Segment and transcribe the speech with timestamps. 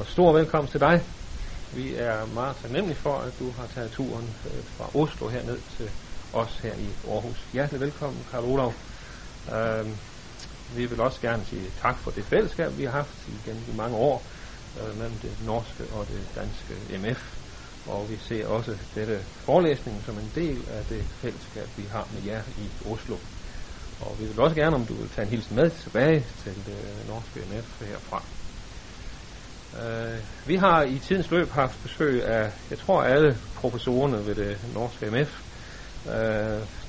[0.00, 1.02] Og stor velkommen til dig.
[1.74, 5.90] Vi er meget taknemmelige for, at du har taget turen øh, fra Oslo herned til
[6.32, 7.40] os her i Aarhus.
[7.52, 8.72] Hjertelig velkommen, Karl Olav.
[9.56, 9.86] Øh,
[10.76, 13.96] vi vil også gerne sige tak for det fællesskab, vi har haft igennem de mange
[13.96, 14.22] år
[14.80, 17.22] øh, mellem det norske og det danske MF.
[17.88, 22.22] Og vi ser også dette forelæsning som en del af det fællesskab, vi har med
[22.32, 23.16] jer i Oslo.
[24.00, 26.78] Og vi vil også gerne, om du vil tage en hilsen med tilbage til det
[27.08, 28.39] norske MF herfra.
[29.72, 30.18] Uh,
[30.48, 35.06] vi har i tidens løb haft besøg af, jeg tror alle professorerne ved det norske
[35.06, 35.40] MF,
[36.06, 36.12] uh,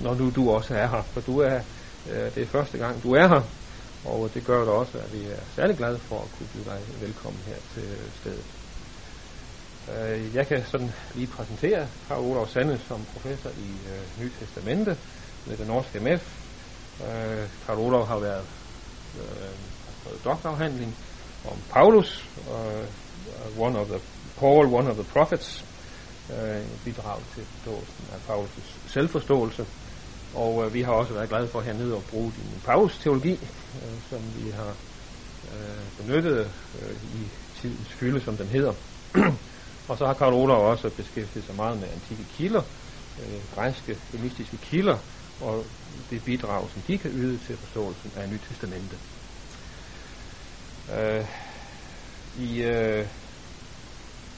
[0.04, 1.60] når nu du også er her, for du er,
[2.06, 3.42] uh, det er første gang du er her,
[4.06, 6.80] og det gør det også, at vi er særlig glade for at kunne byde dig
[7.02, 7.84] velkommen her til
[8.22, 8.46] stedet.
[10.34, 14.98] Jeg kan sådan lige præsentere Karl Olav Sande som professor i uh, Nye Testamente
[15.46, 16.36] ved det norske MF.
[17.00, 17.08] Uh,
[17.66, 18.46] Karl Olav har været
[19.16, 20.96] uh, doktorafhandling
[21.46, 24.00] om Paulus, uh, one of the,
[24.40, 25.64] Paul, one of the prophets,
[26.30, 29.66] uh, bidrag til forståelsen af Paulus' selvforståelse.
[30.36, 34.20] Og uh, vi har også været glade for hernede at bruge din Paulus-teologi, uh, som
[34.36, 34.74] vi har
[35.44, 36.52] uh, benyttet
[36.82, 37.28] uh, i
[37.62, 38.74] tidens fylde, som den hedder.
[39.90, 42.62] og så har Karl Olav også beskæftiget sig meget med antikke kilder,
[43.20, 44.98] uh, græske, helistiske kilder,
[45.42, 45.66] og
[46.10, 48.98] det bidrag, som de kan yde til forståelsen af Nyt Testamente.
[50.90, 51.26] Uh,
[52.40, 53.06] I øh,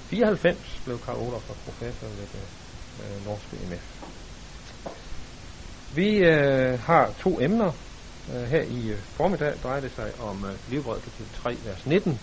[0.10, 2.46] 94 blev Karl Olof professor ved det
[3.04, 4.04] øh, norske MF.
[5.96, 7.72] Vi øh, har to emner.
[8.34, 12.20] Øh, her i øh, formiddag drejer det sig om øh, Livbrød kapitel 3, vers 19,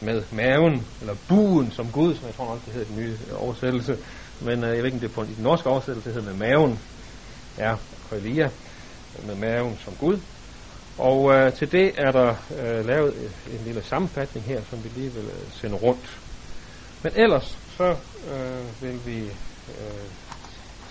[0.00, 3.42] med maven, eller buen som Gud, som jeg tror nok, det hedder den nye øh,
[3.42, 3.98] oversættelse.
[4.40, 6.48] Men øh, jeg ved ikke, om det er på den norske oversættelse, det hedder med
[6.48, 6.80] maven.
[7.58, 7.74] Ja,
[8.10, 8.48] Koelia,
[9.26, 10.18] med maven som Gud.
[10.98, 13.14] Og øh, til det er der øh, lavet
[13.52, 16.18] en lille sammenfatning her, som vi lige vil øh, sende rundt.
[17.02, 17.96] Men ellers så
[18.32, 20.06] øh, vil vi øh,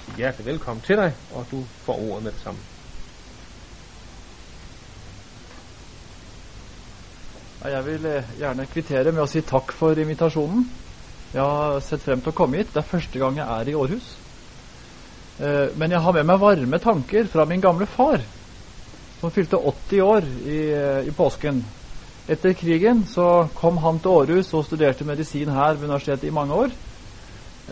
[0.06, 2.60] sige hjertelig velkommen til dig, og du får ordet med det samme.
[7.66, 10.68] Jeg vil eh, gjerne kvittere med å si takk for invitasjonen.
[11.34, 12.70] Jeg har sett frem til å komme hit.
[12.74, 14.12] Det er første gang jeg er i Århus.
[15.42, 18.22] Eh, men jeg har med meg varme tanker fra min gamle far,
[19.26, 20.60] som fylte 80 år i,
[21.08, 21.64] i påsken.
[22.28, 26.54] Etter krigen så kom han til Århus og studerte medisin her ved universitetet i mange
[26.54, 26.74] år.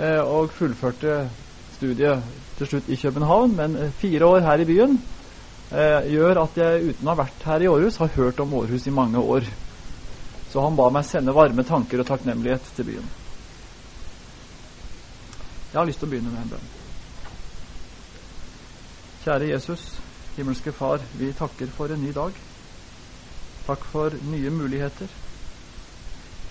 [0.02, 1.28] Eh, og fullførte
[1.76, 2.24] studiet
[2.58, 4.98] til slutt i København, men fire år her i byen
[5.70, 8.88] eh, gjør at jeg uten å ha vært her i Århus, har hørt om Århus
[8.90, 9.46] i mange år.
[10.50, 13.12] Så han ba meg sende varme tanker og takknemlighet til byen.
[15.70, 16.74] Jeg har lyst til å begynne med en bønn.
[19.28, 19.86] Kjære Jesus,
[20.36, 22.38] himmelske Far, vi takker for en ny dag.
[23.68, 25.12] Takk for nye muligheter.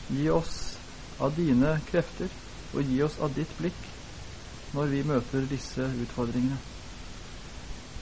[0.08, 0.52] Gi oss
[1.18, 2.30] av dine krefter,
[2.72, 3.88] og gi oss av ditt blikk
[4.72, 6.60] når vi møter disse utfordringene.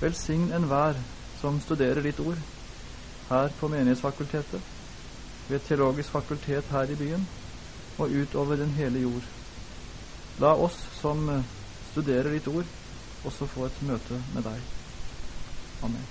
[0.00, 1.00] Velsign enhver
[1.40, 2.38] som studerer ditt ord
[3.30, 4.62] her på Menighetsfakultetet,
[5.48, 7.24] ved Teologisk fakultet her i byen
[7.98, 9.24] og utover den hele jord.
[10.38, 11.26] La oss som
[11.90, 12.68] studerer ditt ord,
[13.24, 14.79] også få et møte med deg.
[15.82, 16.06] Amen.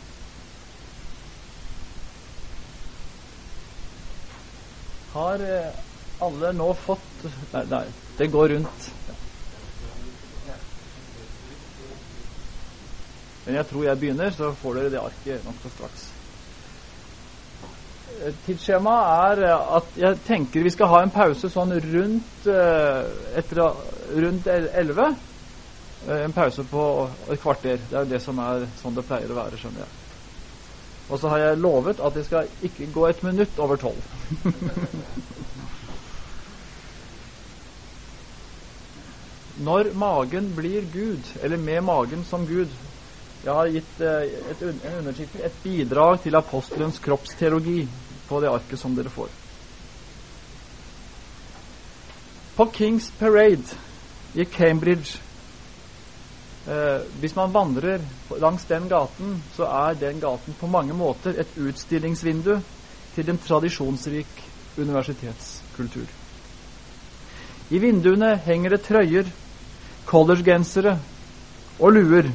[5.13, 5.43] Har
[6.19, 7.85] alle nå fått Nei, nei
[8.19, 8.87] det går rundt.
[13.45, 16.09] Men jeg tror jeg begynner, så får dere det arket nokså straks.
[18.43, 22.49] Tidsskjemaet er at jeg tenker vi skal ha en pause sånn rundt
[23.39, 23.63] etter
[24.19, 25.07] rundt 11.
[26.07, 27.77] En pause på et kvarter.
[27.89, 29.91] Det er jo det som er sånn det pleier å være, skjønner jeg.
[31.09, 34.03] Og så har jeg lovet at det skal ikke gå et minutt over tolv.
[39.59, 42.67] Når magen blir Gud, eller med magen som Gud
[43.43, 47.87] Jeg har gitt et, en undertittel, et bidrag til apostelens kroppsteologi,
[48.27, 49.29] på det arket som dere får.
[52.57, 53.79] På Kings Parade
[54.35, 55.21] i Cambridge
[56.69, 57.99] eh, Hvis man vandrer
[58.39, 62.59] langs den gaten, så er den gaten på mange måter et utstillingsvindu
[63.15, 64.43] til en tradisjonsrik
[64.77, 66.07] universitetskultur.
[67.69, 69.27] I vinduene henger det trøyer,
[70.09, 70.95] collegegensere
[71.79, 72.29] og luer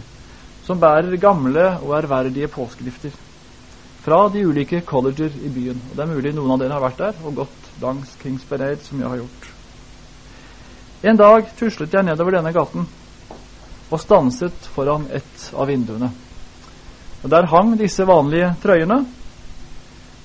[0.65, 3.15] som bærer gamle og ærverdige påskrifter
[4.05, 5.81] fra de ulike colleger i byen.
[5.91, 8.85] Og Det er mulig noen av dere har vært der og gått langs Kings Parade,
[8.85, 9.49] som jeg har gjort.
[11.05, 12.87] En dag tuslet jeg nedover denne gaten
[13.95, 16.11] og stanset foran et av vinduene.
[17.23, 19.05] Og Der hang disse vanlige trøyene,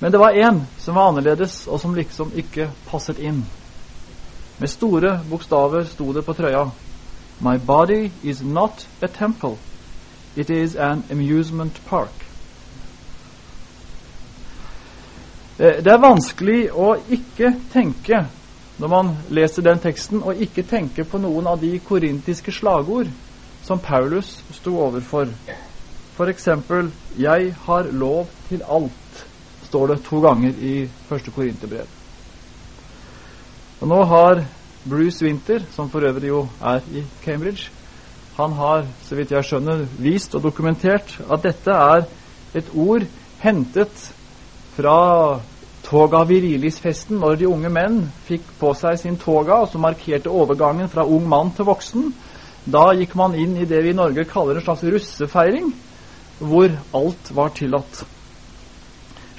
[0.00, 3.44] men det var en som var annerledes, og som liksom ikke passet inn.
[4.58, 6.66] Med store bokstaver sto det på trøya
[7.40, 9.56] My body is not a temple.
[10.36, 12.26] It is an amusement park.
[15.58, 18.26] Eh, det er vanskelig å ikke tenke
[18.80, 23.08] når man leser den teksten, og ikke tenke på noen av de korintiske slagord
[23.62, 25.28] som Paulus sto overfor.
[26.16, 26.48] F.eks.:
[27.18, 29.26] Jeg har lov til alt,
[29.64, 31.86] står det to ganger i første korinterbrev.
[33.80, 34.44] Og nå har
[34.88, 37.70] Bruce Winter, som for øvrig jo er i Cambridge,
[38.36, 42.06] han har, så vidt jeg skjønner, vist og dokumentert at dette er
[42.56, 43.04] et ord
[43.42, 44.06] hentet
[44.76, 45.40] fra
[45.84, 50.88] toga virilis-festen, når de unge menn fikk på seg sin toga, og som markerte overgangen
[50.92, 52.10] fra ung mann til voksen.
[52.64, 55.72] Da gikk man inn i det vi i Norge kaller en slags russefeiring,
[56.40, 58.02] hvor alt var tillatt.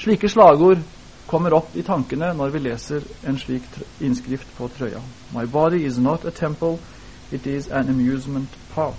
[0.01, 0.81] Slike slagord
[1.29, 3.67] kommer opp i tankene når vi leser en slik
[4.01, 4.99] innskrift på trøya.
[5.35, 6.79] My body is not a temple,
[7.31, 8.97] it is an amusement park.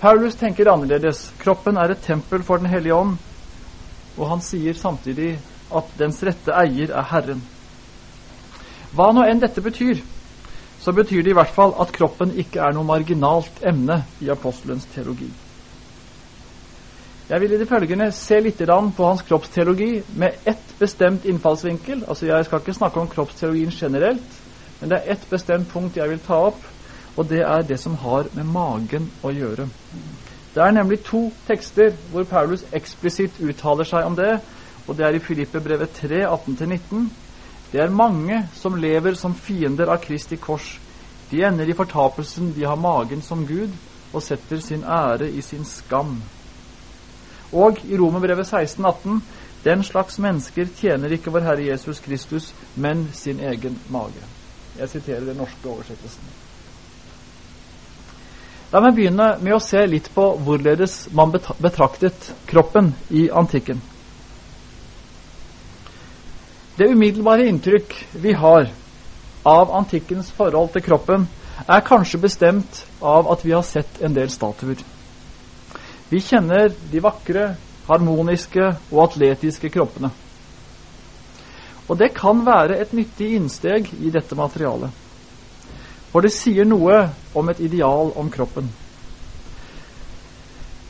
[0.00, 1.30] Paulus tenker annerledes.
[1.40, 3.16] Kroppen er et tempel for Den hellige ånd,
[4.16, 5.38] og han sier samtidig
[5.74, 7.42] at dens rette eier er Herren.
[8.94, 10.02] Hva nå enn dette betyr,
[10.84, 14.84] så betyr det i hvert fall at kroppen ikke er noe marginalt emne i apostelens
[14.92, 15.30] teologi.
[17.24, 22.04] Jeg vil i det følgende se litt på hans kroppsteologi med ett bestemt innfallsvinkel.
[22.08, 24.42] Altså Jeg skal ikke snakke om kroppsteologien generelt,
[24.80, 26.60] men det er ett bestemt punkt jeg vil ta opp,
[27.16, 29.66] og det er det som har med magen å gjøre.
[30.54, 34.36] Det er nemlig to tekster hvor Paulus eksplisitt uttaler seg om det,
[34.86, 37.08] og det er i Filippe-brevet 3, 18-19.
[37.74, 40.76] Det er mange som lever som fiender av Kristi kors.
[41.30, 43.72] De ender i fortapelsen, de har magen som Gud
[44.14, 46.20] og setter sin ære i sin skam.
[47.50, 49.22] Og i Romerbrevet 16, 18,
[49.64, 54.22] den slags mennesker tjener ikke vår Herre Jesus Kristus, men sin egen mage.
[54.78, 56.30] Jeg siterer den norske oversettelsen.
[58.70, 63.82] La meg begynne med å se litt på hvorledes man betraktet kroppen i antikken.
[66.76, 68.66] Det umiddelbare inntrykk vi har
[69.46, 71.28] av antikkens forhold til kroppen,
[71.70, 74.80] er kanskje bestemt av at vi har sett en del statuer.
[76.10, 77.44] Vi kjenner de vakre,
[77.86, 80.10] harmoniske og atletiske kroppene.
[81.86, 84.90] Og det kan være et nyttig innsteg i dette materialet.
[86.10, 87.04] For det sier noe
[87.38, 88.72] om et ideal om kroppen.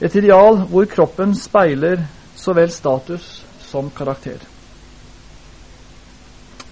[0.01, 2.07] Et ideal hvor kroppen speiler
[2.37, 4.54] så vel status som karakter.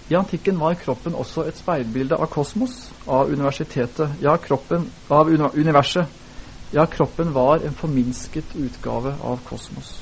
[0.09, 6.19] I antikken var kroppen også et speilbilde av kosmos, av universitetet, ja, kroppen, av universet.
[6.73, 9.93] Ja, kroppen var en forminsket utgave av kosmos.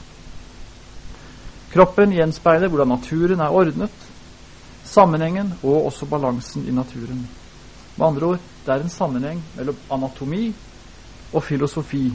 [1.71, 4.07] Kroppen gjenspeiler hvordan naturen er ordnet,
[4.87, 7.21] sammenhengen og også balansen i naturen.
[7.95, 10.49] Med andre ord, det er en sammenheng mellom anatomi
[11.33, 12.09] og filosofi.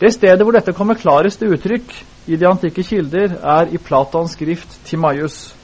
[0.00, 1.94] Det stedet hvor dette kommer klarest til uttrykk
[2.26, 5.54] i de antikke kilder, er i Platons skrift Timaius.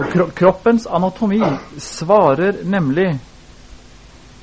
[0.00, 1.42] For kroppens anatomi
[1.76, 3.18] svarer nemlig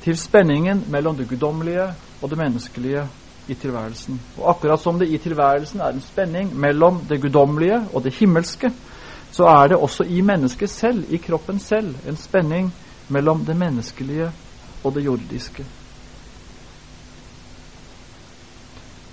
[0.04, 1.88] til spenningen mellom det guddommelige
[2.22, 3.02] og det menneskelige
[3.48, 4.20] i tilværelsen.
[4.38, 8.70] Og akkurat som det i tilværelsen er en spenning mellom det guddommelige og det himmelske,
[9.34, 12.70] så er det også i mennesket selv, i kroppen selv, en spenning
[13.08, 14.30] mellom det menneskelige
[14.84, 15.66] og det jordiske.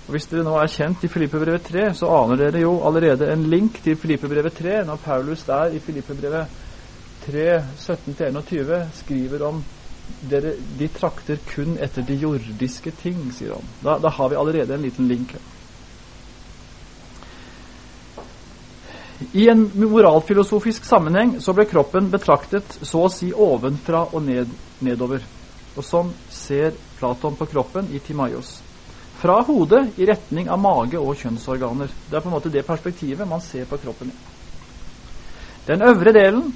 [0.06, 3.42] Og Hvis dere nå er kjent i Filippebrevet 3, så aner dere jo allerede en
[3.50, 6.52] link til Filippebrevet 3 når Paulus der i Filippebrevet
[7.24, 9.58] 3, 17-21 skriver om
[10.30, 13.72] dere, de trakter kun etter de jordiske ting, sier han.
[13.82, 15.34] Da, da har vi allerede en liten link.
[19.34, 24.54] I en moralfilosofisk sammenheng så ble kroppen betraktet så å si ovenfra og ned,
[24.86, 25.26] nedover.
[25.74, 28.60] Og sånn ser Platon på kroppen i Timaios
[29.16, 31.92] fra hodet i retning av mage og kjønnsorganer.
[32.08, 34.16] Det er på en måte det perspektivet man ser på kroppen i.
[35.66, 36.52] Den øvre delen,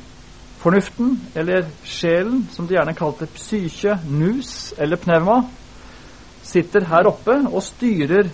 [0.61, 5.41] fornuften, eller sjelen, som de gjerne kalte psyke, nus eller pneuma,
[6.43, 8.31] sitter her oppe og styrer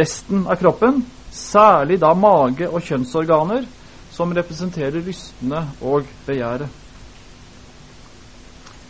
[0.00, 1.02] resten av kroppen,
[1.34, 3.66] særlig da mage og kjønnsorganer,
[4.14, 6.70] som representerer lystene og begjæret.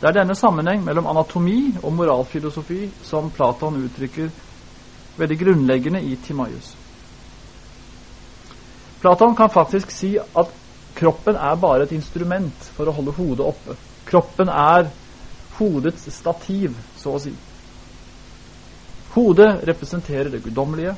[0.00, 4.28] Det er denne sammenheng mellom anatomi og moralfilosofi som Platon uttrykker
[5.18, 6.74] veldig grunnleggende i Timaius.
[9.00, 10.52] Platon kan faktisk si at
[10.96, 13.76] kroppen er bare et instrument for å holde hodet oppe.
[14.08, 14.88] Kroppen er
[15.58, 17.34] hodets stativ, så å si.
[19.14, 20.94] Hodet representerer det guddommelige,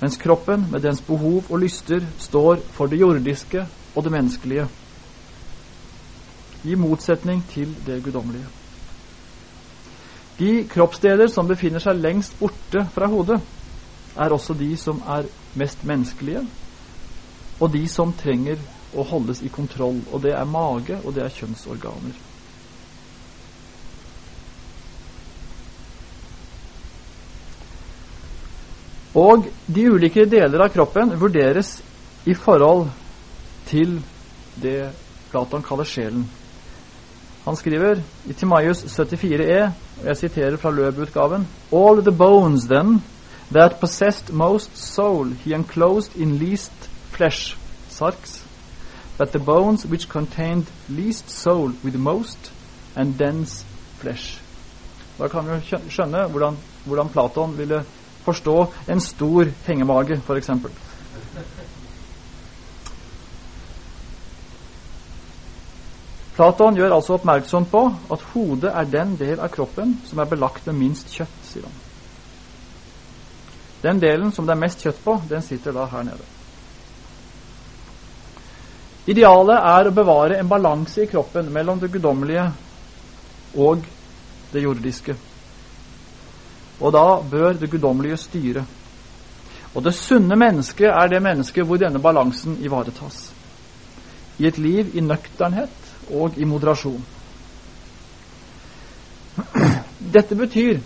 [0.00, 3.64] mens kroppen med dens behov og lyster står for det jordiske
[3.94, 4.66] og det menneskelige,
[6.64, 8.63] i motsetning til det guddommelige.
[10.38, 13.38] De kroppsdeler som befinner seg lengst borte fra hodet,
[14.18, 16.42] er også de som er mest menneskelige,
[17.60, 18.58] og de som trenger
[18.94, 20.00] å holdes i kontroll.
[20.10, 22.18] Og det er mage, og det er kjønnsorganer.
[29.14, 31.76] Og de ulike deler av kroppen vurderes
[32.26, 32.88] i forhold
[33.70, 34.00] til
[34.58, 34.90] det
[35.30, 36.26] Platon kaller sjelen.
[37.44, 43.02] Han skriver i Timaius 74e, og jeg siterer fra Løb-utgaven All the bones, then,
[43.52, 46.72] that possessed most soul, he enclosed in least
[47.10, 47.56] flesh,
[47.88, 48.44] sarks,
[49.18, 52.52] but the bones which contained least soul with most
[52.96, 53.64] and dense
[53.98, 54.40] flesh.
[55.18, 55.60] Da kan vi
[55.90, 57.84] skjønne hvordan, hvordan Platon ville
[58.24, 60.50] forstå en stor hengemage, f.eks.
[66.34, 70.66] Platon gjør altså oppmerksom på at hodet er den del av kroppen som er belagt
[70.66, 71.82] med minst kjøtt, sier han.
[73.84, 76.26] Den delen som det er mest kjøtt på, den sitter da her nede.
[79.06, 82.46] Idealet er å bevare en balanse i kroppen mellom det guddommelige
[83.60, 83.84] og
[84.54, 85.14] det jordiske.
[86.80, 88.64] Og da bør det guddommelige styre.
[89.74, 93.28] Og det sunne mennesket er det mennesket hvor denne balansen ivaretas.
[94.38, 97.02] I et liv i nøkternhet og i moderasjon.
[100.14, 100.78] Dette betyr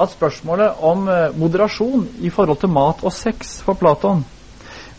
[0.00, 4.22] at spørsmålet om eh, moderasjon i forhold til mat og sex for Platon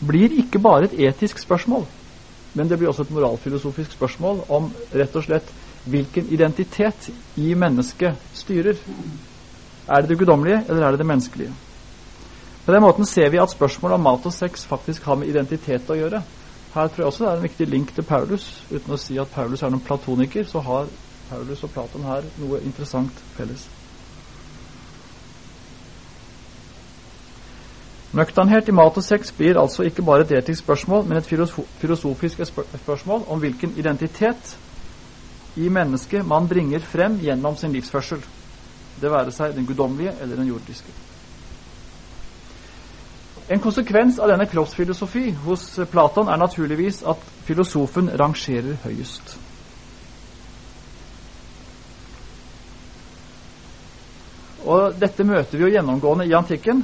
[0.02, 1.86] blir ikke bare et etisk spørsmål,
[2.54, 5.52] men det blir også et moralfilosofisk spørsmål om rett og slett
[5.84, 8.78] hvilken identitet i mennesket styrer.
[9.88, 11.54] Er det det guddommelige, eller er det det menneskelige?
[12.66, 15.90] På den måten ser vi at spørsmålet om mat og sex faktisk har med identitet
[15.90, 16.22] å gjøre.
[16.74, 18.46] Her tror jeg også det er en viktig link til Paulus.
[18.72, 20.88] Uten å si at Paulus er noen platoniker, så har
[21.28, 23.68] Paulus og Platon her noe interessant felles.
[28.12, 31.28] Nøkternhet i mat og sex blir altså ikke bare et etisk spørsmål, men et
[31.80, 32.44] filosofisk
[32.82, 34.56] spørsmål om hvilken identitet
[35.56, 38.20] i mennesket man bringer frem gjennom sin livsførsel
[39.00, 40.92] det være seg den guddommelige eller den jordiske.
[43.52, 49.34] En konsekvens av denne kroppsfilosofi hos Platon er naturligvis at filosofen rangerer høyest.
[54.62, 56.80] Og Dette møter vi jo gjennomgående i antikken,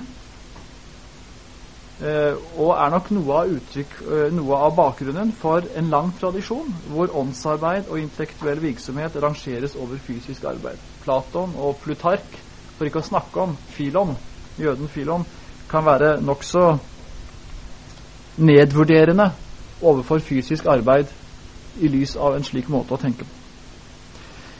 [2.02, 6.74] eh, og er nok noe av, uttrykk, eh, noe av bakgrunnen for en lang tradisjon
[6.90, 10.84] hvor åndsarbeid og intellektuell virksomhet rangeres over fysisk arbeid.
[11.06, 12.42] Platon og Plutark,
[12.76, 14.18] for ikke å snakke om Filon,
[14.58, 15.24] jøden Filon,
[15.70, 16.64] kan være nokså
[18.38, 19.30] nedvurderende
[19.82, 21.10] overfor fysisk arbeid
[21.80, 23.34] i lys av en slik måte å tenke på.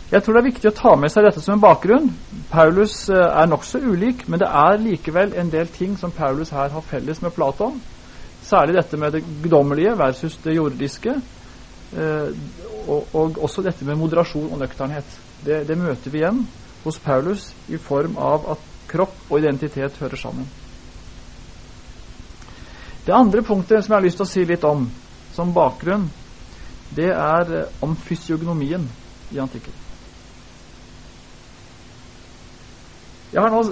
[0.09, 2.07] Jeg tror det er viktig å ta med seg dette som en bakgrunn.
[2.49, 6.73] Paulus eh, er nokså ulik, men det er likevel en del ting som Paulus her
[6.73, 7.77] har felles med Platon.
[8.41, 11.19] Særlig dette med det guddommelige versus det jordiske,
[11.93, 12.31] eh,
[12.87, 15.19] og, og også dette med moderasjon og nøkternhet.
[15.45, 16.41] Det, det møter vi igjen
[16.87, 20.49] hos Paulus i form av at kropp og identitet hører sammen.
[23.09, 24.83] Det andre punktet som jeg har lyst til å si litt om
[25.33, 26.11] som bakgrunn,
[26.93, 28.85] det er eh, om fysiognomien
[29.33, 29.73] i antikken.
[33.33, 33.63] Jeg har nå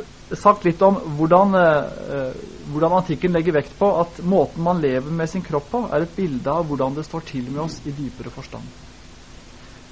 [0.41, 2.33] sagt litt om hvordan, eh,
[2.73, 6.17] hvordan, antikken legger vekt på at måten man lever med sin kropp på, er et
[6.17, 8.65] bilde av hvordan det står til med oss i dypere forstand.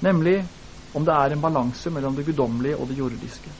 [0.01, 0.39] Nemlig
[0.97, 3.53] om det er en balanse mellom det guddommelige og det jordiske.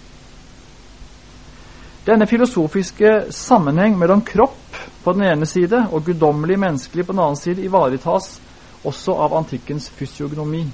[2.09, 4.64] Denne filosofiske sammenheng mellom kropp
[5.05, 8.39] på den ene side og guddommelig menneskelig på den annen side ivaretas
[8.85, 10.65] også av antikkens fysiognomi.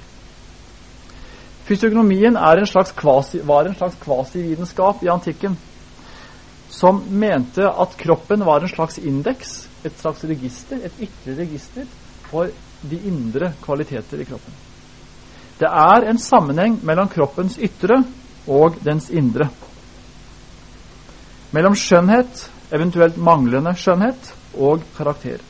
[1.68, 5.56] Fysiognomien en kvasi, var en slags kvasivitenskap i antikken
[6.72, 11.86] som mente at kroppen var en slags indeks, et slags register, et ytre register
[12.30, 12.48] for
[12.82, 14.54] de indre kvaliteter i kroppen.
[15.60, 18.00] Det er en sammenheng mellom kroppens ytre
[18.48, 19.50] og dens indre.
[21.52, 25.40] Mellom skjønnhet, eventuelt manglende skjønnhet, og karakter.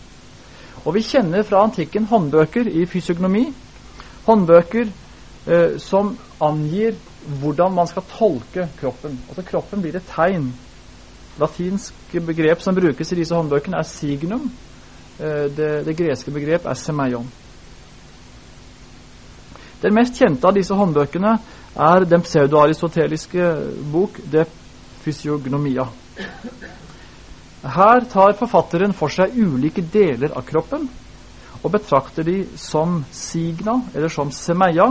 [0.85, 3.53] Og Vi kjenner fra antikken håndbøker i fysiognomi.
[4.27, 4.87] Håndbøker
[5.47, 6.95] eh, som angir
[7.41, 9.21] hvordan man skal tolke kroppen.
[9.29, 10.53] Altså Kroppen blir et tegn.
[11.41, 14.51] Latinske begrep som brukes i disse håndbøkene, er signum.
[15.21, 17.31] Eh, det, det greske begrep er semeion.
[19.83, 21.39] Den mest kjente av disse håndbøkene
[21.75, 23.49] er den pseudoaristoteliske
[23.93, 24.45] bok De
[25.03, 25.89] Fysiognomia.
[27.63, 30.89] Her tar forfatteren for seg ulike deler av kroppen
[31.63, 34.89] og betrakter de som signa, eller som semeia,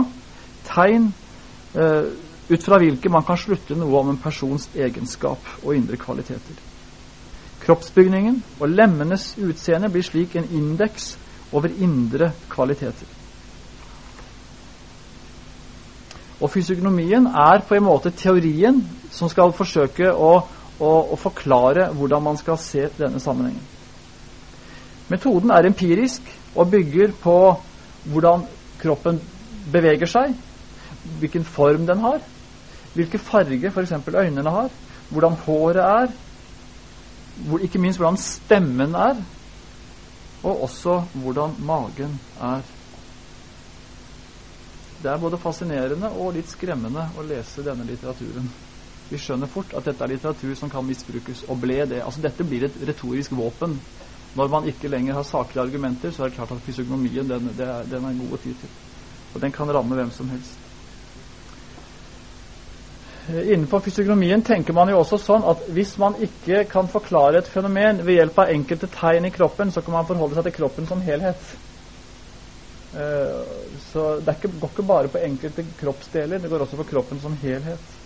[0.64, 1.10] tegn
[1.76, 2.06] eh,
[2.48, 6.60] ut fra hvilke man kan slutte noe om en persons egenskap og indre kvaliteter.
[7.62, 11.12] Kroppsbygningen og lemmenes utseende blir slik en indeks
[11.52, 13.06] over indre kvaliteter.
[16.42, 18.80] Og fysiognomien er på en måte teorien
[19.14, 20.40] som skal forsøke å,
[20.80, 23.64] å, å forklare hvordan man skal se denne sammenhengen.
[25.12, 27.36] Metoden er empirisk og bygger på
[28.12, 28.46] hvordan
[28.80, 29.20] kroppen
[29.72, 30.34] beveger seg,
[31.20, 32.22] hvilken form den har,
[32.96, 33.92] hvilke farger f.eks.
[34.08, 34.72] øynene har,
[35.10, 36.12] hvordan håret er,
[37.46, 39.22] hvor, ikke minst hvordan stemmen er,
[40.42, 42.64] og også hvordan magen er.
[45.02, 48.50] Det er både fascinerende og litt skremmende å lese denne litteraturen.
[49.12, 52.00] Vi skjønner fort at dette er litteratur som kan misbrukes, og ble det.
[52.00, 53.76] Altså Dette blir et retorisk våpen.
[54.32, 57.82] Når man ikke lenger har saklige argumenter, så er det klart at fysiognomien den, er,
[57.84, 58.70] den er god å ty til.
[59.34, 60.60] Og den kan ramme hvem som helst.
[63.28, 68.00] Innenfor fysiognomien tenker man jo også sånn at hvis man ikke kan forklare et fenomen
[68.06, 71.04] ved hjelp av enkelte tegn i kroppen, så kan man forholde seg til kroppen som
[71.04, 71.52] helhet.
[72.92, 77.22] Eh, så det ikke, går ikke bare på enkelte kroppsdeler, det går også på kroppen
[77.22, 78.01] som helhet.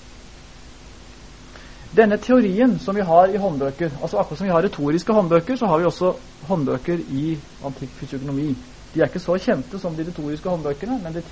[1.95, 5.67] Denne teorien som vi har i håndbøker, altså akkurat som vi har retoriske håndbøker, så
[5.67, 6.13] har vi også
[6.49, 8.49] håndbøker i antikk fysiognomi.
[8.95, 11.25] De er ikke så kjente som de retoriske håndbøkene, men det,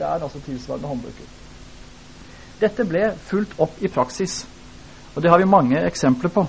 [0.00, 1.32] er altså tilsvarende håndbøker.
[2.60, 4.44] Dette ble fulgt opp i praksis,
[5.14, 6.46] og det har vi mange eksempler på.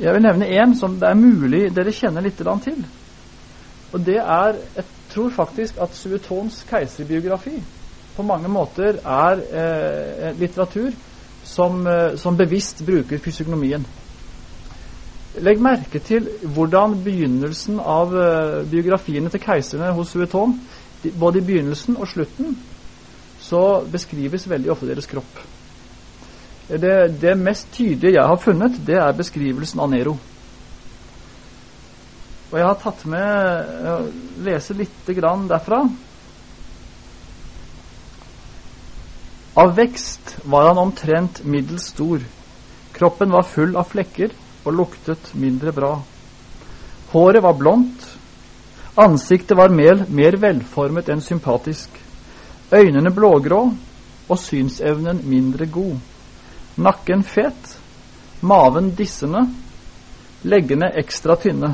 [0.00, 2.84] Jeg vil nevne én som det er mulig dere kjenner litt til.
[3.92, 7.62] Og det er Jeg tror faktisk at Suetons keiserbiografi
[8.16, 10.92] på mange måter er eh, litteratur
[11.44, 13.84] som, eh, som, bevisst bruker fysiognomien.
[15.44, 20.56] Legg merke til hvordan begynnelsen av eh, biografiene til keiserne hos Sueton,
[21.20, 22.56] både i begynnelsen og slutten,
[23.40, 25.44] så beskrives veldig ofte deres kropp.
[26.66, 30.16] Det, det mest tydelige jeg har funnet, det er beskrivelsen av Nero.
[32.50, 33.94] Og jeg har tatt med å
[34.46, 35.84] lese litt grann derfra.
[39.56, 42.20] Av vekst var han omtrent middels stor.
[42.92, 44.34] Kroppen var full av flekker
[44.66, 45.94] og luktet mindre bra.
[47.12, 48.02] Håret var blondt.
[49.00, 51.88] Ansiktet var mer, mer velformet enn sympatisk.
[52.68, 53.60] Øynene blågrå
[54.28, 55.96] og synsevnen mindre god.
[56.76, 57.70] Nakken fet,
[58.40, 59.46] maven dissende,
[60.44, 61.70] leggene ekstra tynne.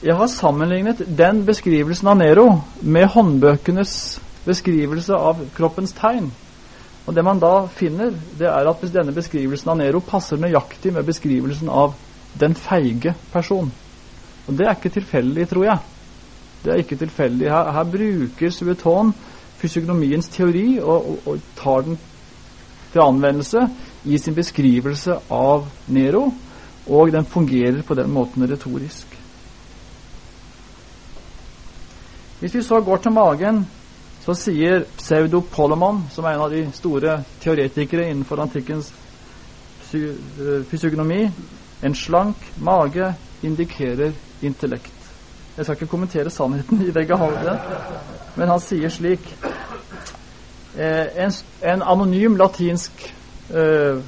[0.00, 2.46] Jeg har sammenlignet den beskrivelsen av Nero
[2.80, 3.92] med håndbøkenes
[4.48, 6.30] beskrivelse av kroppens tegn.
[7.06, 11.06] Og Det man da finner, det er at denne beskrivelsen av Nero passer nøyaktig med
[11.08, 11.94] beskrivelsen av
[12.40, 13.70] den feige person.
[14.46, 15.78] Og Det er ikke tilfeldig, tror jeg.
[16.64, 17.48] Det er ikke tilfeldig.
[17.48, 19.14] Her, her bruker Sueton
[19.58, 21.98] fysiognomiens teori og, og, og, tar den
[22.92, 23.64] til anvendelse
[24.04, 26.28] i sin beskrivelse av Nero,
[26.88, 29.06] og den fungerer på den måten retorisk.
[32.40, 33.66] Hvis vi så går til magen,
[34.28, 38.90] så sier Pseudo Polemon, som er en av de store teoretikere innenfor antikkens
[39.96, 41.22] eh, fysiognomi,
[41.80, 43.08] en slank mage
[43.42, 44.12] indikerer
[44.44, 44.92] intellekt.
[45.56, 47.56] Jeg skal ikke kommentere sannheten i begge halvdel,
[48.36, 49.32] men han sier slik
[50.76, 53.08] eh, en, en, anonym latinsk
[53.48, 54.04] eh,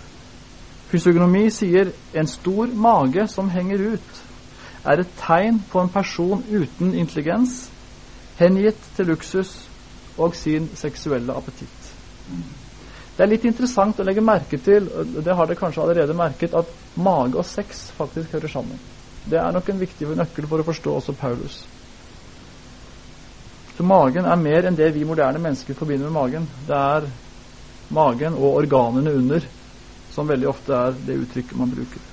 [0.93, 4.23] fysiognomi sier en stor mage som henger ut,
[4.85, 7.71] er et tegn på en person uten intelligens,
[8.37, 9.70] hengitt til luksus
[10.19, 11.95] og sin seksuelle appetitt.
[13.17, 14.87] Det er litt interessant å legge merke til,
[15.21, 18.81] det har dere kanskje allerede merket, at mage og sex faktisk hører sammen.
[19.27, 21.59] Det er nok en viktig nøkkel for å forstå også Paulus.
[23.77, 26.49] Så magen er mer enn det vi moderne mennesker forbinder med magen.
[26.69, 27.11] Det er
[27.89, 29.47] magen og organene under
[30.11, 32.10] som veldig ofte er det uttrykket man bruker.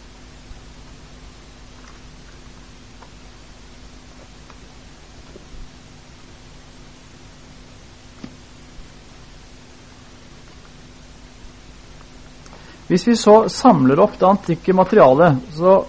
[12.88, 15.82] Hvis vi så samler opp det antikke materialet, så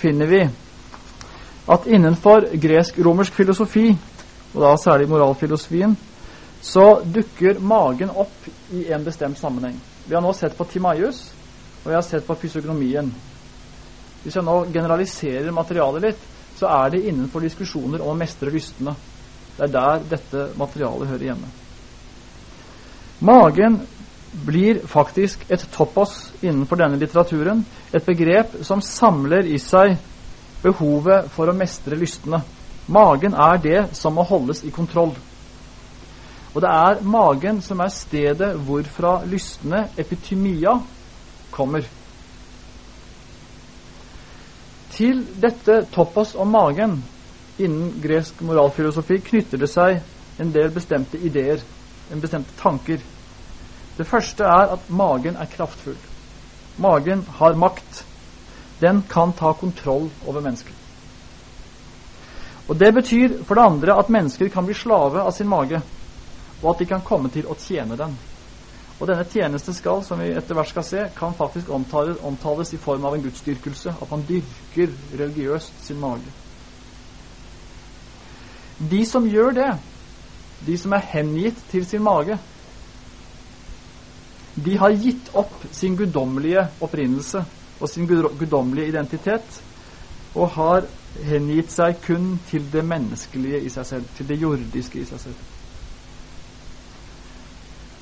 [0.00, 0.40] finner vi
[1.70, 3.90] at innenfor gresk-romersk filosofi,
[4.54, 5.92] og da særlig moralfilosofien,
[6.62, 9.76] så dukker magen opp i en bestemt sammenheng.
[10.06, 11.22] Vi har nå sett på Timaius,
[11.82, 13.12] og vi har sett på fysiognomien.
[14.24, 16.26] Hvis jeg nå generaliserer materialet litt,
[16.56, 18.96] så er det innenfor diskusjoner om å mestre lystene.
[19.56, 21.48] Det er der dette materialet hører hjemme.
[23.28, 23.80] Magen
[24.32, 27.64] blir faktisk et topos innenfor denne litteraturen.
[27.92, 29.96] Et begrep som samler i seg
[30.62, 32.42] behovet for å mestre lystene.
[32.90, 35.14] Magen er det som må holdes i kontroll.
[36.54, 40.74] Og det er magen som er stedet hvorfra lystne, epitymia,
[41.50, 41.86] kommer.
[44.90, 46.98] Til dette topos om magen
[47.60, 50.00] innen gresk moralfilosofi knytter det seg
[50.40, 51.62] en del bestemte ideer,
[52.10, 52.98] en bestemte tanker.
[54.00, 55.98] Det første er at magen er kraftfull.
[56.80, 58.04] Magen har makt.
[58.80, 60.72] Den kan ta kontroll over mennesker.
[62.68, 65.82] Og Det betyr for det andre at mennesker kan bli slave av sin mage,
[66.62, 68.14] og at de kan komme til å tjene den.
[69.00, 72.80] Og denne tjeneste skal, som vi etter hvert skal se, kan faktisk omtales, omtales i
[72.80, 73.94] form av en gudsdyrkelse.
[74.00, 76.32] At man dyrker religiøst sin mage.
[78.78, 79.70] De som gjør det,
[80.66, 82.38] de som er hengitt til sin mage,
[84.64, 87.44] de har gitt opp sin guddommelige opprinnelse
[87.80, 89.60] og sin guddommelige identitet
[90.34, 90.86] og har
[91.26, 95.40] hengitt seg kun til det menneskelige i seg selv, til det jordiske i seg selv.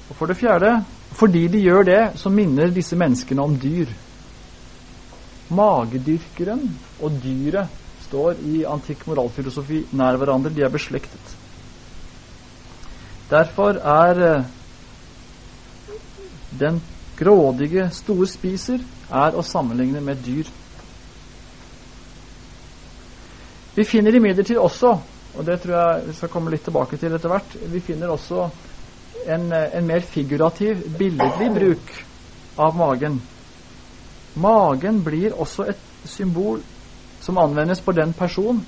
[0.09, 0.73] Og For det fjerde,
[1.13, 3.91] fordi de gjør det, så minner disse menneskene om dyr.
[5.49, 6.65] Magedyrkeren
[7.01, 7.77] og dyret
[8.09, 10.53] står i antikk moralfilosofi nær hverandre.
[10.53, 11.37] De er beslektet.
[13.29, 14.47] Derfor er eh,
[16.51, 16.81] den
[17.19, 20.49] grådige storspiser er å sammenligne med dyr.
[23.79, 24.91] Vi finner imidlertid også,
[25.35, 28.49] og det tror jeg vi skal komme litt tilbake til etter hvert, vi finner også
[29.29, 31.93] en, en mer figurativ, billedlig bruk
[32.59, 33.21] av magen.
[34.39, 36.63] Magen blir også et symbol
[37.23, 38.63] som anvendes på den person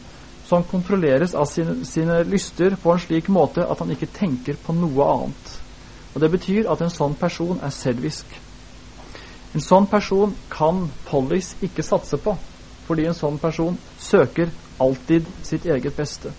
[0.47, 4.75] som kontrolleres av sine, sine lyster på en slik måte at han ikke tenker på
[4.75, 5.50] noe annet.
[6.15, 8.27] Og Det betyr at en sånn person er selvisk.
[9.55, 12.37] En sånn person kan Pollis ikke satse på,
[12.87, 16.33] fordi en sånn person søker alltid sitt eget beste.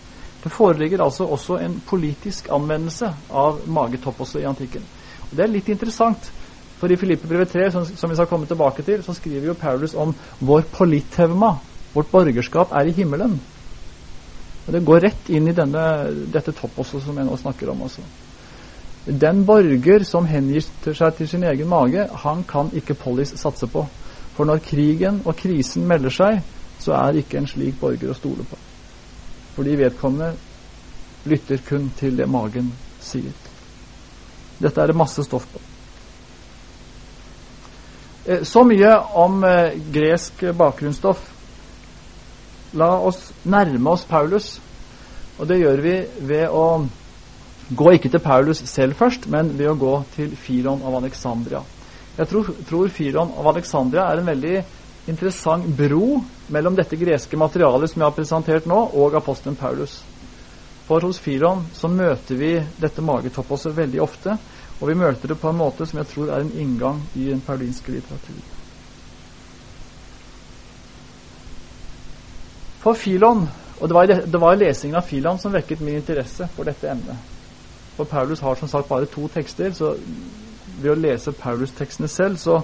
[0.44, 4.84] Det foreligger altså også en politisk anvendelse av magetopp også i antikken.
[5.30, 6.32] Og Det er litt interessant,
[6.80, 9.94] for i Filippe 3, som, som, vi skal komme tilbake til, så skriver jo Paulus
[9.94, 11.54] om vår polithevma,
[11.94, 13.38] vårt borgerskap, er i himmelen.
[14.66, 15.84] Og Det går rett inn i denne,
[16.34, 17.86] dette topp også, som jeg nå snakker om.
[17.86, 18.02] også.
[19.06, 23.88] Den borger som hengifter seg til sin egen mage, han kan ikke Pollis satse på.
[24.36, 26.42] For når krigen og krisen melder seg,
[26.80, 28.60] så er ikke en slik borger å stole på.
[29.56, 30.32] Fordi vedkommende
[31.26, 33.34] lytter kun til det magen sier.
[34.62, 35.62] Dette er det masse stoff på.
[38.26, 41.26] Eh, så mye om eh, gresk bakgrunnsstoff.
[42.78, 44.54] La oss nærme oss Paulus,
[45.40, 45.96] og det gjør vi
[46.30, 46.66] ved å
[47.70, 51.62] Gå ikke til Paulus selv først, men ved å gå til Firon av Alexandria.
[52.18, 54.56] Jeg tror, tror Firon av Alexandria er en veldig
[55.12, 56.22] interessant bro
[56.52, 60.02] mellom dette greske materialet som jeg har presentert nå, og apostelen Paulus.
[60.90, 64.36] For hos Firon så møter vi dette magetopposet veldig ofte,
[64.82, 67.40] og vi møter det på en måte som jeg tror er en inngang i den
[67.46, 68.42] paulinske litteratur.
[72.82, 73.46] For Filon,
[73.78, 77.41] og det var, det var lesingen av Filon som vekket min interesse for dette emnet.
[78.02, 79.94] For Paulus har som sagt bare to tekster, så
[80.82, 82.56] ved å lese Paulus-tekstene selv, så,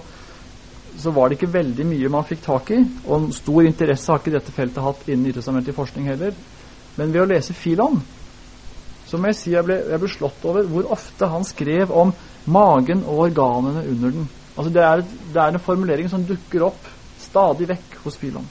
[0.98, 2.80] så, var det ikke veldig mye man fikk tak i.
[3.06, 6.34] Og stor interesse har ikke dette feltet hatt innen nytestamentlig forskning heller.
[6.98, 8.02] Men ved å lese Filon,
[9.06, 12.16] så må jeg si jeg ble, jeg ble slått over hvor ofte han skrev om
[12.50, 14.30] magen og organene under den.
[14.58, 16.90] Altså det er, det er en formulering som dukker opp
[17.22, 18.50] stadig vekk hos Filon.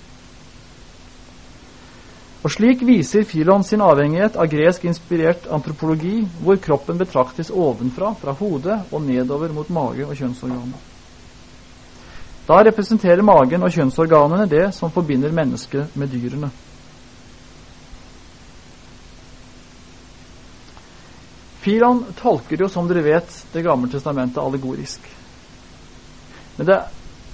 [2.47, 8.35] Og Slik viser Filon sin avhengighet av gresk inspirert antropologi, hvor kroppen betraktes ovenfra, fra
[8.39, 10.85] hodet og nedover mot mage og kjønnsorganer.
[12.47, 16.53] Da representerer magen og kjønnsorganene det som forbinder mennesket med dyrene.
[21.67, 25.03] Filon tolker jo, som dere vet, Det gamle testamentet allegorisk.
[26.59, 26.83] Men det,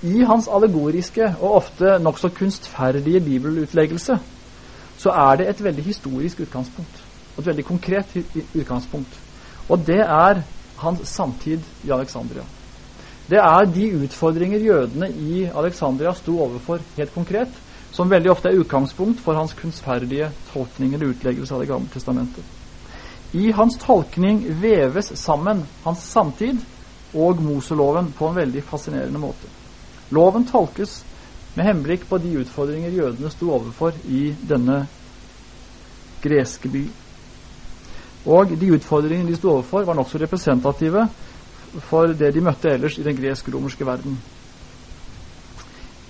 [0.09, 4.17] i hans allegoriske og ofte nokså kunstferdige bibelutleggelse
[5.03, 7.03] så er det et veldig historisk utgangspunkt.
[7.39, 8.17] Et veldig konkret
[8.55, 9.19] utgangspunkt.
[9.69, 10.43] Og det er
[10.83, 12.45] hans samtid i Alexandria.
[13.31, 17.49] Det er de utfordringer jødene i Alexandria sto overfor helt konkret,
[17.93, 22.45] som veldig ofte er utgangspunkt for hans kunstferdige tolkning eller utleggelse av Det gamle testamentet.
[23.33, 26.61] I hans tolkning veves sammen hans samtid
[27.15, 29.49] og Moseloven på en veldig fascinerende måte.
[30.11, 31.03] Loven tolkes
[31.55, 34.87] med henblikk på de utfordringer jødene sto overfor i denne
[36.23, 36.87] greske by.
[38.27, 41.09] Og de utfordringene de sto overfor, var nokså representative
[41.89, 44.19] for det de møtte ellers i den gresk-romerske verden.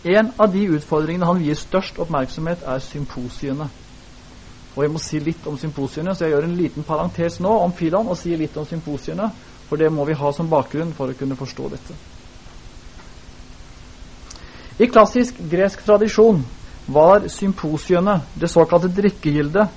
[0.05, 3.69] En av de utfordringene han vier størst oppmerksomhet, er symposiene.
[4.75, 7.75] Og jeg må si litt om symposiene, så jeg gjør en liten parentes nå om
[7.77, 9.29] Filan og sier litt om symposiene,
[9.69, 11.97] for det må vi ha som bakgrunn for å kunne forstå dette.
[14.79, 16.45] I klassisk gresk tradisjon
[16.87, 19.69] var symposiene, det såkalte drikkegildet,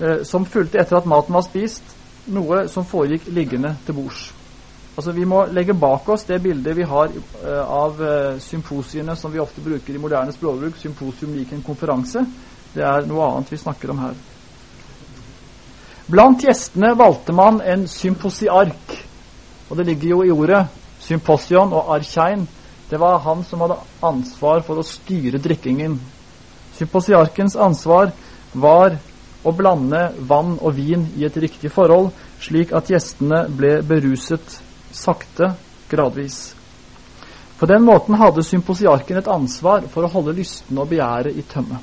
[0.00, 1.82] eh, som fulgte etter at maten var spist,
[2.26, 4.32] noe som foregikk liggende til bords.
[4.96, 9.32] Altså Vi må legge bak oss det bildet vi har eh, av eh, symposiene som
[9.32, 10.78] vi ofte bruker i moderne språkbruk.
[10.80, 12.22] Symposium lik en konferanse.
[12.72, 14.16] Det er noe annet vi snakker om her.
[16.08, 18.96] Blant gjestene valgte man en symposiark.
[19.68, 20.64] Og det ligger jo i ordet
[21.02, 22.46] symposion og arkein.
[22.88, 25.98] Det var han som hadde ansvar for å styre drikkingen.
[26.76, 28.12] Symposiarkens ansvar
[28.52, 28.98] var
[29.46, 34.60] å blande vann og vin i et riktig forhold, slik at gjestene ble beruset
[34.94, 35.54] sakte,
[35.90, 36.54] gradvis.
[37.58, 41.80] På den måten hadde symposiarken et ansvar for å holde lysten og begjæret i tømme.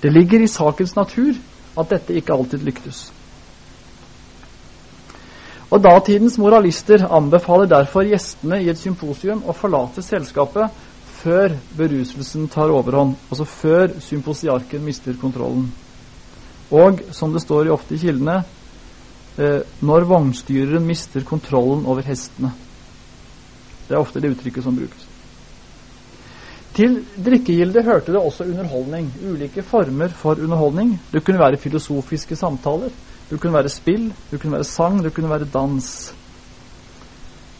[0.00, 1.34] Det ligger i sakens natur
[1.76, 3.10] at dette ikke alltid lyktes.
[5.70, 10.74] Og Datidens moralister anbefaler derfor gjestene i et symposium å forlate selskapet
[11.20, 15.68] før beruselsen tar overhånd, altså før symposiarken mister kontrollen.
[16.74, 18.40] Og, som det står ofte i kildene,
[19.38, 22.50] eh, når vognstyreren mister kontrollen over hestene.
[23.86, 25.06] Det er ofte det uttrykket som brukes.
[26.74, 29.10] Til drikkegilde hørte det også underholdning.
[29.26, 30.94] Ulike former for underholdning.
[31.12, 32.94] Det kunne være filosofiske samtaler.
[33.30, 35.88] Det kunne være spill, det kunne være sang, det kunne være dans.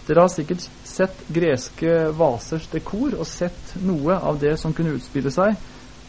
[0.09, 5.31] Dere har sikkert sett greske vasers dekor og sett noe av det som kunne utspille
[5.31, 5.55] seg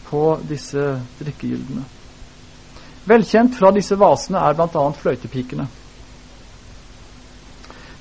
[0.08, 0.82] på disse
[1.20, 1.84] drikkegildene.
[3.06, 4.86] Velkjent fra disse vasene er bl.a.
[4.98, 5.68] fløytepikene.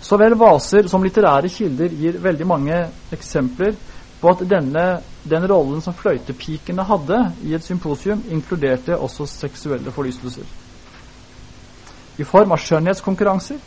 [0.01, 2.81] Så vel vaser som litterære kilder gir veldig mange
[3.13, 3.77] eksempler
[4.21, 4.87] på at denne,
[5.29, 10.49] den rollen som fløytepikene hadde i et symposium, inkluderte også seksuelle forlystelser
[12.19, 13.61] i form av skjønnhetskonkurranser,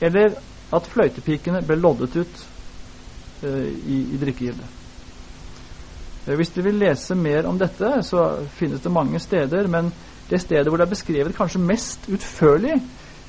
[0.00, 0.36] eller
[0.74, 2.44] at fløytepikene ble loddet ut
[3.42, 4.78] eh, i, i drikkegildet.
[6.28, 9.90] Uh, hvis du vil lese mer om dette, så finnes det mange steder, men
[10.30, 12.76] det stedet hvor det er beskrevet kanskje mest utførlig,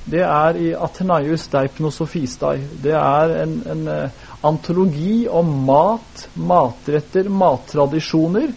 [0.02, 2.56] det er i Athenaius Deipnosofistai.
[2.82, 8.50] Det er en, en uh, antologi om mat, matretter, mattradisjoner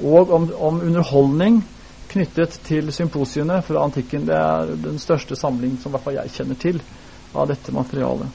[0.00, 1.62] og om, om underholdning
[2.10, 4.26] knyttet til symposiene fra antikken.
[4.28, 6.80] Det er den største samling som i hvert fall jeg kjenner til
[7.34, 8.30] av dette materialet.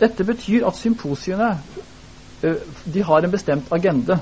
[0.00, 1.50] Dette betyr at symposiene
[2.84, 4.18] de har en bestemt agende.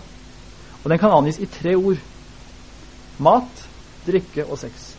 [0.83, 1.99] Og den kan angis i tre ord.
[3.23, 3.65] Mat,
[4.07, 4.93] drikke og sex.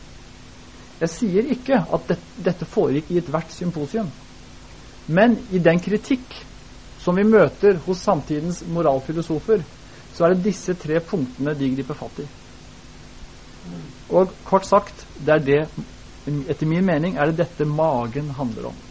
[1.02, 4.12] Jeg sier ikke at dette foregikk i ethvert symposium.
[5.08, 6.32] Men i den kritikk
[7.04, 9.64] som vi møter hos samtidens moralfilosofer,
[10.14, 12.28] så er det disse tre punktene de griper fatt i.
[14.14, 15.62] Og kort sagt, det er det,
[16.52, 18.82] etter min mening er det dette magen handler om.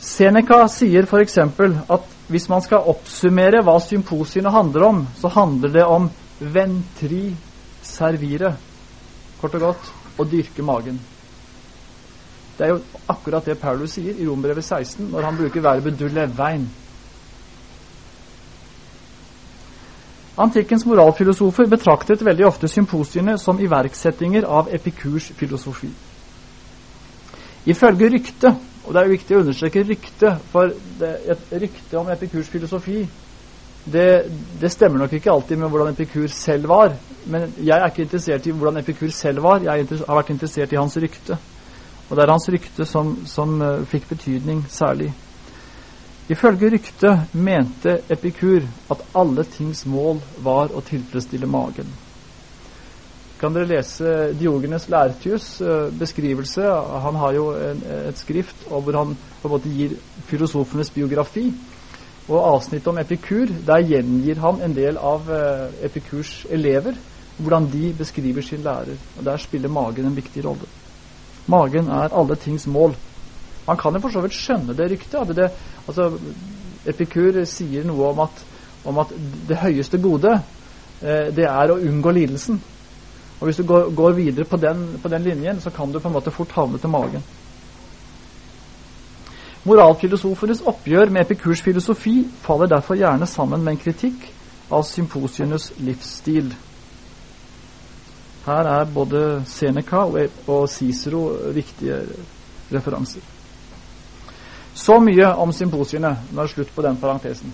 [0.00, 1.38] Seneca sier f.eks.
[1.38, 6.08] at hvis man skal oppsummere hva symposiene handler om, så handler det om
[6.40, 7.34] ventri
[7.84, 8.54] servire.
[9.40, 9.90] Kort og godt
[10.20, 11.00] å dyrke magen.
[12.60, 16.08] Det er jo akkurat det Paulus sier i Rombrevet 16 når han bruker verbet 'du
[16.12, 16.66] levein'.
[20.36, 25.88] Antikkens moralfilosofer betraktet veldig ofte symposiene som iverksettinger av Epikurs filosofi.
[27.66, 30.76] Ifølge ryktet, og det er jo viktig å understreke rykte, for
[31.32, 33.06] et rykte om Epikurs filosofi
[33.84, 34.24] det,
[34.60, 36.92] det, stemmer nok ikke alltid med hvordan Epikur selv var.
[37.26, 40.76] Men jeg er ikke interessert i hvordan Epikur selv var, jeg har vært interessert i
[40.76, 41.38] hans rykte.
[42.10, 45.12] Og det er hans rykte som, som uh, fikk betydning særlig.
[46.30, 51.86] Ifølge ryktet mente Epikur at alle tings mål var å tilfredsstille magen.
[53.40, 56.66] Kan dere lese Diogenes Lærtius uh, beskrivelse?
[57.06, 59.94] Han har jo en, et skrift hvor han på en måte gir
[60.26, 61.46] filosofenes biografi.
[62.26, 66.98] Og avsnittet om Epikur, der gjengir han en del av uh, Epikurs elever.
[67.40, 68.98] Hvordan de beskriver sin lærer.
[69.16, 70.66] Og Der spiller magen en viktig rolle.
[71.46, 72.94] Magen er alle tings mål.
[73.66, 75.34] Man kan jo for så vidt skjønne det ryktet.
[75.36, 75.50] Det,
[75.86, 76.10] altså,
[76.88, 78.44] Epikur sier noe om at,
[78.88, 79.12] om at
[79.48, 82.60] det høyeste gode eh, det er å unngå lidelsen.
[83.40, 86.08] Og Hvis du går, går videre på den, på den, linjen, så kan du på
[86.08, 87.22] en måte fort havne til magen.
[89.64, 94.26] Moralfilosofenes oppgjør med Epikurs filosofi faller derfor gjerne sammen med en kritikk
[94.72, 96.52] av symposienes livsstil.
[98.50, 100.06] Her er både Seneca
[100.46, 102.00] og Cicero viktige
[102.72, 103.22] referanser.
[104.74, 106.16] Så mye om symposiene.
[106.32, 107.52] Nå er det slutt på den parentesen.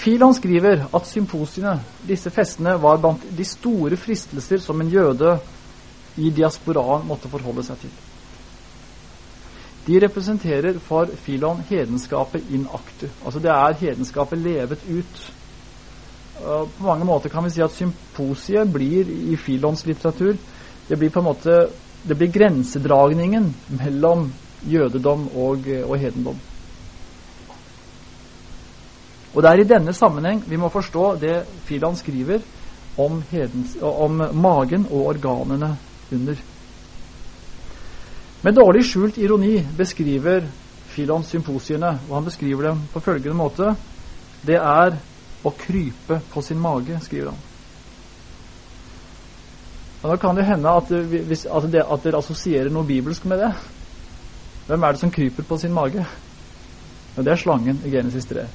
[0.00, 1.74] Filon skriver at symposiene,
[2.08, 5.34] disse festene, var blant de store fristelser som en jøde
[6.16, 7.92] i diasporaen måtte forholde seg til.
[9.84, 13.10] De representerer for Filon hedenskapet in actu.
[13.24, 15.22] Altså det er hedenskapet levet ut.
[16.40, 20.38] På mange måter kan vi si at symposiet blir i Filons litteratur
[20.88, 21.56] det blir på en måte
[22.02, 24.30] det blir grensedragningen mellom
[24.64, 26.38] jødedom og, og hedendom.
[29.34, 31.36] Og Det er i denne sammenheng vi må forstå det
[31.68, 32.42] Filan skriver
[32.98, 35.76] om, hedens, om magen og organene
[36.12, 36.40] under.
[38.42, 40.48] Med dårlig skjult ironi beskriver
[40.90, 43.74] Filan symposiene, og han beskriver dem på følgende måte.
[44.42, 44.96] Det er
[45.44, 47.46] å krype på sin mage, skriver han.
[50.02, 50.88] Og Da kan det hende at,
[51.28, 53.52] hvis, at, det, at dere assosierer noe bibelsk med det.
[54.66, 56.06] Hvem er det som kryper på sin mage?
[57.16, 58.46] Ja, det er slangen i Genesis 3.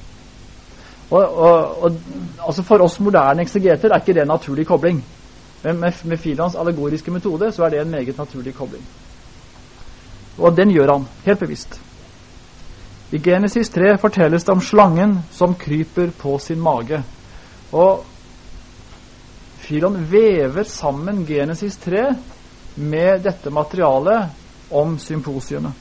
[1.10, 1.98] Og, og, og,
[2.46, 5.04] altså For oss moderne eksegeter er ikke det en naturlig kobling.
[5.62, 8.82] Men med, med Filans allegoriske metode så er det en meget naturlig kobling.
[10.38, 11.80] Og den gjør han, helt bevisst.
[13.10, 17.02] I Genesis 3 fortelles det om slangen som kryper på sin mage.
[17.72, 18.04] Og
[19.62, 22.14] Filon vever sammen Genesis 3
[22.76, 24.28] med dette materialet
[24.70, 25.72] om symposiene.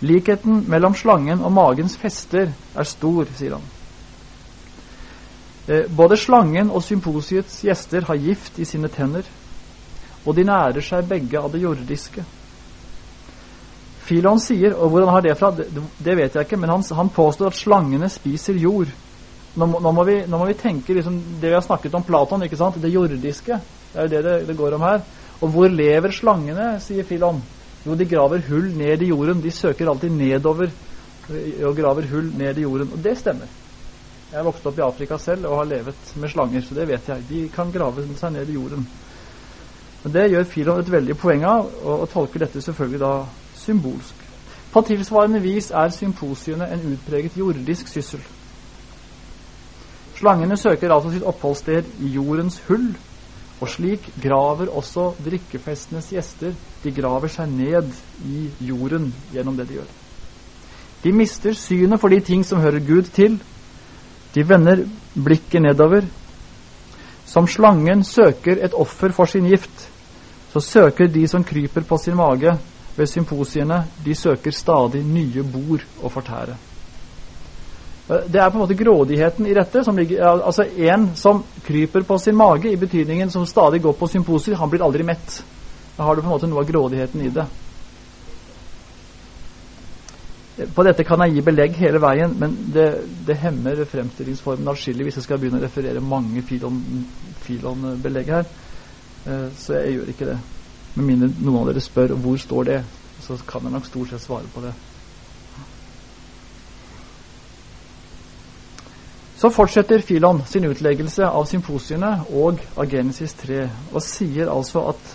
[0.00, 3.66] Likheten mellom slangen og magens fester er stor, sier han.
[5.66, 9.26] Eh, både slangen og symposiets gjester har gift i sine tenner,
[10.26, 12.22] og de nærer seg begge av det jordiske.
[14.06, 16.84] Filon sier, og hvor han har det fra, det, det vet jeg ikke, men han,
[16.94, 18.92] han, påstår at slangene spiser jord.
[19.56, 22.44] Nå, nå, må, vi, nå må, vi, tenke liksom, det vi har snakket om Platon,
[22.46, 22.78] ikke sant?
[22.82, 23.60] det jordiske.
[23.92, 25.04] Det er jo det, det det går om her.
[25.40, 27.40] Og hvor lever slangene, sier Filon.
[27.86, 29.40] Jo, de graver hull ned i jorden.
[29.42, 30.70] De søker alltid nedover
[31.66, 32.92] og graver hull ned i jorden.
[32.94, 33.50] Og det stemmer.
[34.30, 37.08] Jeg er vokst opp i Afrika selv og har levet med slanger, så det vet
[37.08, 37.26] jeg.
[37.28, 38.86] De kan grave seg ned i jorden.
[40.02, 43.12] Men Det gjør Filon et veldig poeng av, og, og tolker dette selvfølgelig da
[43.66, 44.22] symbolsk.
[44.72, 48.22] På tilsvarende vis er symposiene en utpreget jordisk syssel.
[50.16, 52.90] Slangene søker altså sitt oppholdssted i jordens hull,
[53.60, 56.52] og slik graver også drikkefestenes gjester.
[56.84, 57.88] De graver seg ned
[58.28, 59.90] i jorden gjennom det de gjør.
[61.04, 63.38] De mister synet for de ting som hører Gud til.
[64.34, 66.04] De vender blikket nedover.
[67.26, 69.88] Som slangen søker et offer for sin gift,
[70.52, 72.58] så søker de som kryper på sin mage
[72.96, 76.56] ved symposiene, de søker stadig nye bord å fortære.
[78.06, 79.82] Det er på en måte grådigheten i dette.
[79.84, 84.06] Som ligger, altså En som kryper på sin mage, i betydningen som stadig går på
[84.06, 85.42] symposier, han blir aldri mett.
[85.96, 87.46] Da har du på en måte noe av grådigheten i det.
[90.74, 92.86] På dette kan jeg gi belegg hele veien, men det,
[93.26, 98.46] det hemmer fremstillingsformen atskillig hvis jeg skal begynne å referere mange filon-belegg her.
[99.26, 100.38] Eh, så jeg gjør ikke det.
[100.96, 102.82] Med mindre noen av dere spør hvor står det,
[103.24, 104.72] så kan jeg nok stort sett svare på det.
[109.36, 115.10] Så fortsetter Filon sin utleggelse av symposiene og av Genesis 3, og sier altså at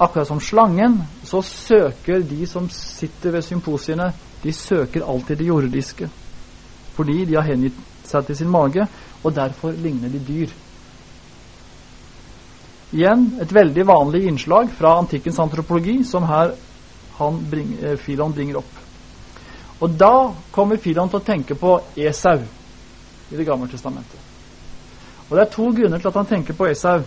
[0.00, 4.08] akkurat som slangen, så søker de som sitter ved symposiene,
[4.40, 6.08] de søker alltid det jordiske.
[6.96, 7.76] Fordi de har hengitt
[8.08, 8.88] seg til sin mage,
[9.20, 10.56] og derfor ligner de dyr.
[12.90, 16.56] Igjen et veldig vanlig innslag fra antikkens antropologi, som her
[17.50, 18.72] bring, eh, Filon bringer opp.
[19.80, 22.40] Og da kommer Filon til å tenke på Esau
[23.30, 24.18] i Det gamle testamentet.
[25.30, 27.02] Og Det er to grunner til at han tenker på Esau.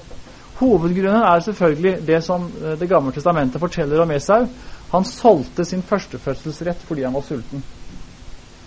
[0.60, 4.48] Hovedgrunnen er selvfølgelig det som eh, Det gamle testamentet forteller om Esau.
[4.92, 7.64] Han solgte sin førstefødselsrett fordi han var sulten.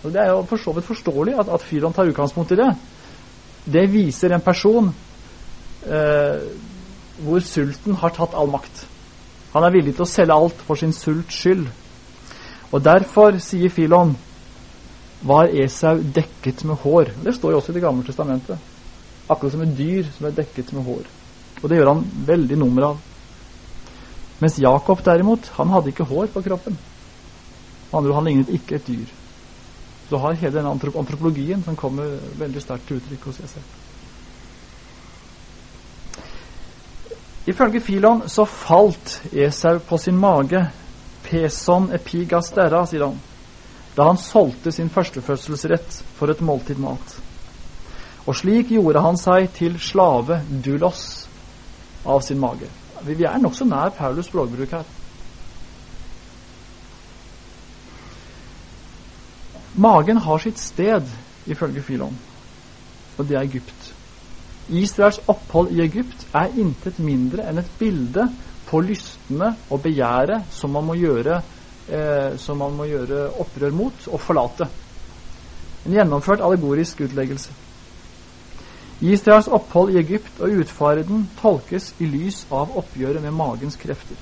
[0.05, 2.75] Og Det er jo for så vidt forståelig at, at Filon tar utgangspunkt i det.
[3.65, 4.95] Det viser en person
[5.87, 6.41] eh,
[7.23, 8.85] hvor sulten har tatt all makt.
[9.55, 11.67] Han er villig til å selge alt for sin sults skyld.
[12.75, 14.17] Og Derfor sier Filon
[15.27, 17.13] var Esau dekket med hår.
[17.25, 18.59] Det står jo også i Det gamle testamentet.
[19.29, 21.07] Akkurat som et dyr som er dekket med hår.
[21.63, 22.99] Og det gjør han veldig nummer av.
[24.39, 26.77] Mens Jakob derimot, han hadde ikke hår på kroppen.
[27.93, 29.09] Andre, han lignet ikke et dyr.
[30.11, 33.65] Så har hele denne antropologien som kommer veldig sterkt til uttrykk hos Esau.
[37.47, 40.65] Ifølge Filon så falt Esau på sin mage.
[41.27, 43.19] Peson epigas derra, sier han
[43.97, 47.15] da han solgte sin førstefødselsrett for et måltid mat.
[48.27, 51.25] Og slik gjorde han seg til slave dulos
[52.05, 52.69] av sin mage.
[53.07, 54.85] Vi er nokså nær Paulus' språkbruk her.
[59.77, 61.09] Magen har sitt sted,
[61.47, 62.17] ifølge Filon,
[63.17, 63.96] og det er Egypt.
[64.69, 68.25] Israels opphold i Egypt er intet mindre enn et bilde
[68.67, 71.39] på lystene og begjæret som man må gjøre,
[71.87, 74.67] eh, som man må gjøre opprør mot og forlate.
[75.87, 77.55] En gjennomført allegorisk utleggelse.
[79.07, 84.19] Israels opphold i Egypt og utfarden tolkes i lys av oppgjøret med magens krefter.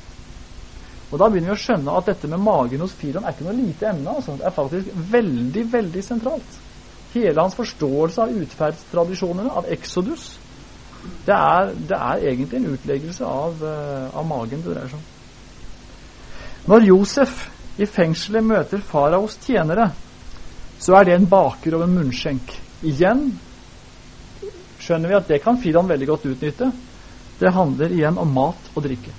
[1.12, 3.54] Og Da begynner vi å skjønne at dette med magen hos Firon er ikke noe
[3.54, 4.16] lite emne.
[4.16, 4.34] Altså.
[4.34, 6.56] Det er faktisk veldig, veldig sentralt.
[7.14, 10.32] Hele hans forståelse av utferdstradisjonene, av Exodus,
[11.26, 15.10] det er, det er egentlig en utleggelse av, uh, av magen det dreier seg om.
[16.72, 17.42] Når Josef
[17.76, 19.90] i fengselet møter faraos tjenere,
[20.80, 22.54] så er det en baker og en munnskjenk.
[22.88, 23.26] Igjen
[24.80, 26.70] skjønner vi at det kan Fidan veldig godt utnytte.
[27.40, 29.12] Det handler igjen om mat og drikke.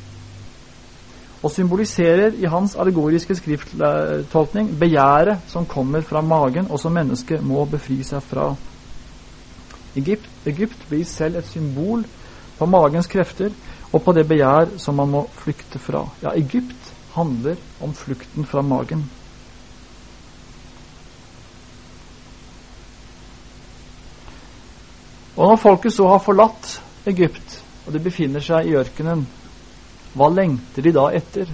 [1.46, 7.68] Og symboliserer i hans allegoriske skrifttolkning begjæret som kommer fra magen, og som mennesket må
[7.70, 8.48] befri seg fra.
[9.96, 12.02] Egypt, Egypt blir selv et symbol
[12.58, 13.54] på magens krefter
[13.94, 16.02] og på det begjær som man må flykte fra.
[16.24, 19.06] Ja, Egypt handler om flukten fra magen.
[25.36, 29.28] Og når folket så har forlatt Egypt, og de befinner seg i ørkenen,
[30.16, 31.50] hva lengter de da etter?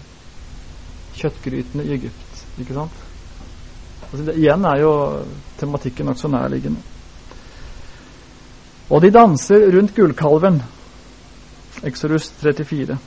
[1.18, 3.00] Kjøttgrytene i Egypt, ikke sant?
[4.12, 4.92] Altså det, igjen er jo
[5.60, 6.82] tematikken nokså nærliggende.
[8.92, 10.60] Og de danser rundt gullkalven.
[11.88, 12.98] Exodus 34.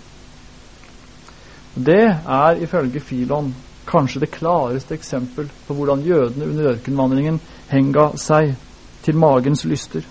[1.74, 3.52] Det er ifølge Filon
[3.86, 8.54] kanskje det klareste eksempel på hvordan jødene under ørkenvandringen henga seg
[9.04, 10.06] til magens lyster.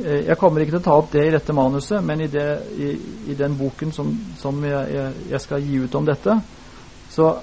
[0.00, 2.46] Jeg kommer ikke til å ta opp det i dette manuset, men i, det,
[2.80, 2.92] i,
[3.28, 6.36] i den boken som, som jeg, jeg, skal gi ut om dette,
[7.12, 7.34] så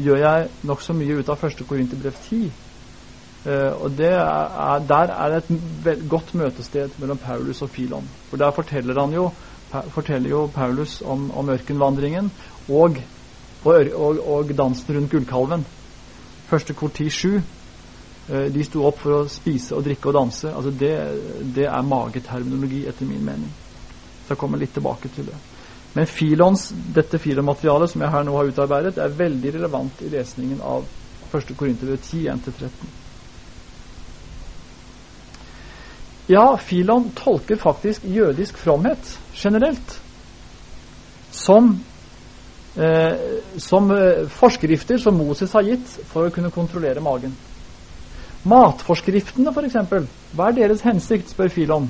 [0.00, 2.48] gjør jeg nokså mye ut av første Korinterbrev 10.
[3.44, 5.58] Uh, og er, Der er det
[5.92, 8.08] et godt møtested mellom Paulus og Filon.
[8.30, 9.28] For Der forteller, han jo,
[9.94, 12.32] forteller jo Paulus om, om ørkenvandringen
[12.68, 12.98] og,
[13.64, 15.66] og, og, og dansen rundt gullkalven.
[16.48, 17.57] Første kort 10.7 Eh,
[18.28, 20.50] de sto opp for å spise og drikke og danse.
[20.52, 20.92] Altså det,
[21.56, 23.52] det er mageterminologi, etter min mening.
[24.26, 25.38] Så jeg kommer litt tilbake til det.
[25.96, 30.60] Men filons, dette filonmaterialet som jeg her nå har utarbeidet, er veldig relevant i lesningen
[30.60, 30.84] av
[31.32, 31.54] 1.
[31.56, 32.96] Korinterbrev 10, 1-13.
[36.28, 39.94] Ja, Filon tolker faktisk jødisk fromhet generelt
[41.32, 41.70] som,
[42.76, 43.16] eh,
[43.56, 47.32] som eh, forskrifter som Moses har gitt for å kunne kontrollere magen.
[48.46, 50.06] Matforskriftene, f.eks.
[50.36, 51.88] Hva er deres hensikt, spør Filon.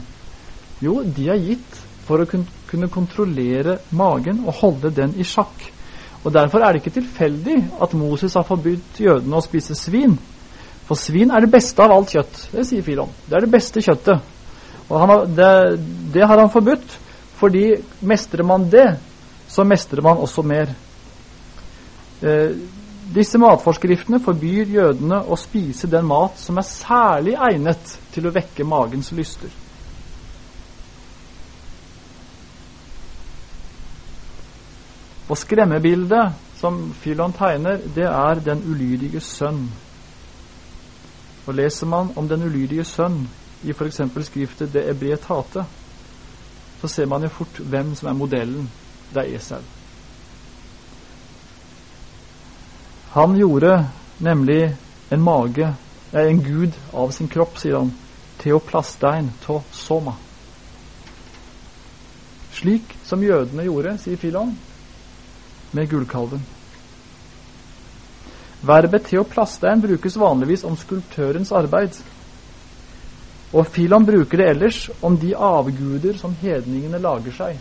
[0.81, 5.67] Jo, de er gitt for å kunne kontrollere magen og holde den i sjakk.
[6.25, 10.17] Og Derfor er det ikke tilfeldig at Moses har forbudt jødene å spise svin.
[10.89, 12.41] For svin er det beste av alt kjøtt.
[12.55, 13.13] Det sier Filon.
[13.29, 14.35] Det er det beste kjøttet.
[14.89, 15.53] Og har, det,
[16.15, 16.97] det, har han forbudt,
[17.37, 17.67] fordi
[18.09, 18.89] mestrer man det,
[19.53, 20.73] så mestrer man også mer.
[22.25, 22.57] Eh,
[23.15, 28.67] disse matforskriftene forbyr jødene å spise den mat som er særlig egnet til å vekke
[28.69, 29.53] magens lyster.
[35.29, 39.67] Og skremmebildet som Filon tegner, det er den ulydige sønn.
[41.47, 43.23] Og Leser man om den ulydige sønn
[43.65, 44.01] i f.eks.
[44.29, 45.65] skriftet Det ebretate,
[46.81, 48.71] så ser man jo fort hvem som er modellen.
[49.15, 49.78] Det er Esau.
[53.11, 53.87] Han gjorde
[54.19, 54.75] nemlig
[55.11, 55.75] en mage,
[56.13, 57.93] en gud av sin kropp, sier han.
[58.39, 60.15] Teoplastein to soma.
[62.53, 64.53] Slik som jødene gjorde, sier Filon,
[65.73, 66.45] med gullkalven.
[68.61, 71.97] Verbet teoplastein brukes vanligvis om skulptørens arbeid.
[73.53, 77.61] Og Filon bruker det ellers om de avguder som hedningene lager seg.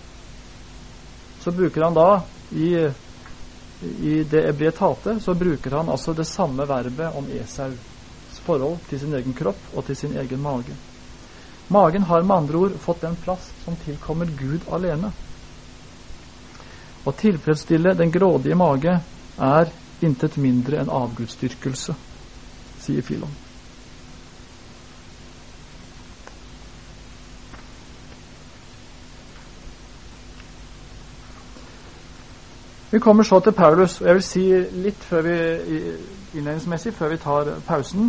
[1.40, 2.10] Så bruker han da
[2.52, 2.72] i
[3.82, 9.14] i det ebrietate så bruker han altså det samme verbet om Esaus forhold til sin
[9.14, 10.76] egen kropp og til sin egen mage.
[11.70, 15.12] Magen har med andre ord fått den plass som tilkommer Gud alene.
[17.08, 18.94] Å tilfredsstille den grådige mage
[19.38, 19.74] er
[20.04, 21.96] intet mindre enn avgudsdyrkelse,
[22.84, 23.47] sier Filon.
[32.98, 34.44] Vi kommer så til Paulus, og jeg vil si
[34.82, 35.34] litt før vi,
[36.34, 38.08] innledningsmessig før vi tar pausen.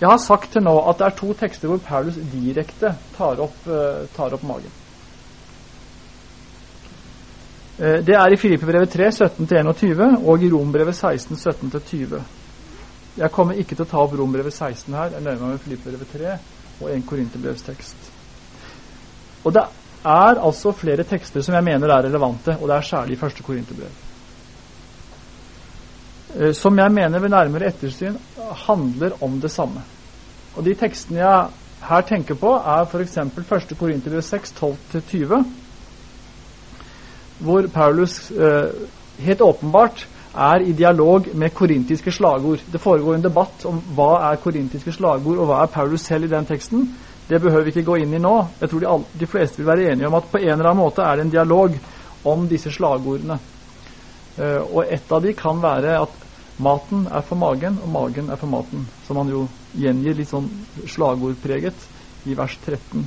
[0.00, 3.62] Jeg har sagt til nå at det er to tekster hvor Paulus direkte tar opp,
[3.70, 4.74] uh, tar opp magen.
[7.78, 12.18] Uh, det er i Filippebrevet 3, 17-21 og i Rombrevet 16, 17-20.
[13.22, 15.14] Jeg kommer ikke til å ta opp Rombrevet 16 her.
[15.14, 16.38] Jeg nøyer meg med Filippebrevet 3
[16.82, 18.14] og en korinterbrevstekst.
[19.46, 19.68] Og det
[20.04, 23.92] er altså flere tekster som jeg mener er relevante, og det er særlig første korinterbrev.
[26.36, 28.16] Eh, som jeg mener ved nærmere ettersyn
[28.66, 29.82] handler om det samme.
[30.56, 31.46] Og De tekstene jeg
[31.88, 33.16] her tenker på, er f.eks.
[33.16, 33.78] 1.
[33.78, 35.44] Korinterbrev 6, 12-20,
[37.38, 38.70] hvor Paulus eh,
[39.18, 42.58] helt åpenbart er i dialog med korintiske slagord.
[42.72, 46.32] Det foregår en debatt om hva er korintiske slagord, og hva er Paulus selv i
[46.32, 46.88] den teksten.
[47.28, 48.34] Det behøver vi ikke gå inn i nå.
[48.60, 50.84] Jeg tror de, all, de, fleste vil være enige om at på en eller annen
[50.84, 51.74] måte er det en dialog
[52.30, 53.40] om disse slagordene.
[54.36, 56.14] Uh, og et av de kan være at
[56.62, 58.86] maten er for magen, og magen er for maten.
[59.08, 60.48] Som han jo gjengir litt sånn
[60.86, 61.88] slagordpreget
[62.30, 63.06] i vers 13.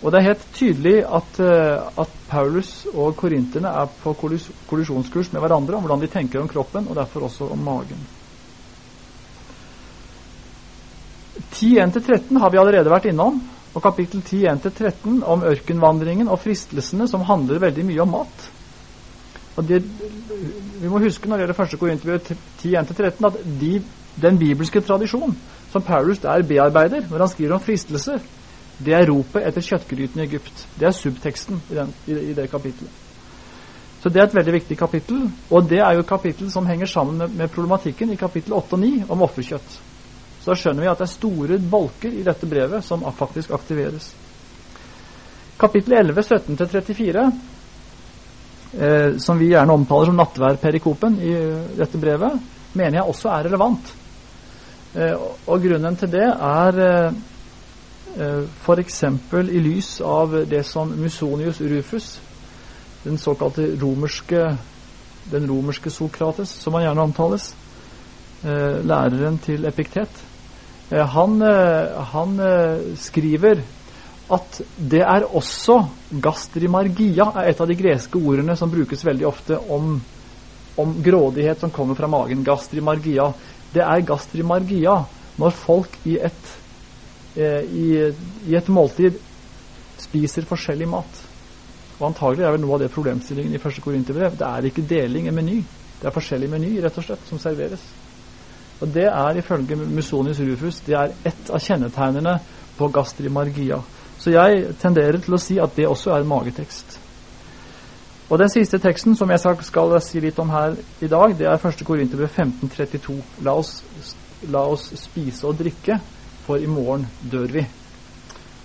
[0.00, 5.30] Og det er helt tydelig at, uh, at Paulus og korinterne er på kollis kollisjonskurs
[5.36, 8.08] med hverandre om hvordan de tenker om kroppen, og derfor også om magen.
[11.52, 13.40] 10.1-13 har vi allerede vært innom.
[13.70, 18.48] Og kapittel 10.1-13 om ørkenvandringen og fristelsene, som handler veldig mye om mat.
[19.56, 19.82] Og det,
[20.80, 22.20] Vi må huske når det gjelder første Korinterbrev
[22.62, 23.72] 10.1-13 at de,
[24.22, 25.36] den bibelske tradisjonen
[25.70, 28.18] som Paulus der bearbeider når han skriver om fristelser,
[28.80, 30.64] det er ropet etter kjøttgryten i Egypt.
[30.80, 32.90] Det er subteksten i, den, i, i det kapittelet.
[34.00, 36.88] Så det er et veldig viktig kapittel, og det er jo et kapittel som henger
[36.88, 39.80] sammen med, med problematikken i kapittel 8 og 9 om offerkjøtt
[40.40, 44.10] så skjønner vi at det er store bolker i dette brevet som faktisk aktiveres.
[45.60, 47.24] Kapittel 11, 17-34,
[48.80, 51.34] eh, som vi gjerne omtaler som nattværperikopen i
[51.76, 52.38] dette brevet,
[52.72, 53.92] mener jeg også er relevant.
[54.94, 57.20] Eh, og grunnen til det er eh,
[58.16, 59.02] eh f.eks.
[59.36, 62.08] i lys av det som Musonius Rufus,
[63.04, 64.56] den såkalte romerske,
[65.30, 67.54] den romerske Sokrates, som han gjerne omtales,
[68.42, 70.29] eh, læreren til Epiktet, Eh,
[70.90, 73.62] han, eh, han eh, skriver
[74.30, 75.76] at det er også
[76.22, 79.96] gastrimargia, er et av de greske ordene som brukes veldig ofte om,
[80.78, 82.44] om grådighet som kommer fra magen.
[82.46, 83.30] Gastrimargia.
[83.74, 84.96] Det er gastrimargia
[85.38, 86.54] når folk i et,
[87.38, 87.88] eh, i,
[88.50, 89.18] i et måltid
[90.00, 91.24] spiser forskjellig mat.
[92.00, 94.38] Og antagelig er vel noe av det problemstillingen i første Korinterbrev.
[94.38, 95.58] Det er ikke deling i meny.
[96.00, 97.82] Det er forskjellig meny, rett og slett, som serveres.
[98.80, 102.38] Og Det er ifølge Musonius Rufus det er ett av kjennetegnene
[102.78, 103.80] på gastrimargia.
[104.18, 106.98] Så jeg tenderer til å si at det også er magetekst.
[108.30, 111.66] Og Den siste teksten som jeg skal si litt om her i dag, det er
[111.66, 111.84] 1.
[111.84, 113.16] Korinterbrev 1532.
[113.42, 113.82] La oss,
[114.48, 115.98] la oss spise og drikke,
[116.46, 117.66] for i morgen dør vi.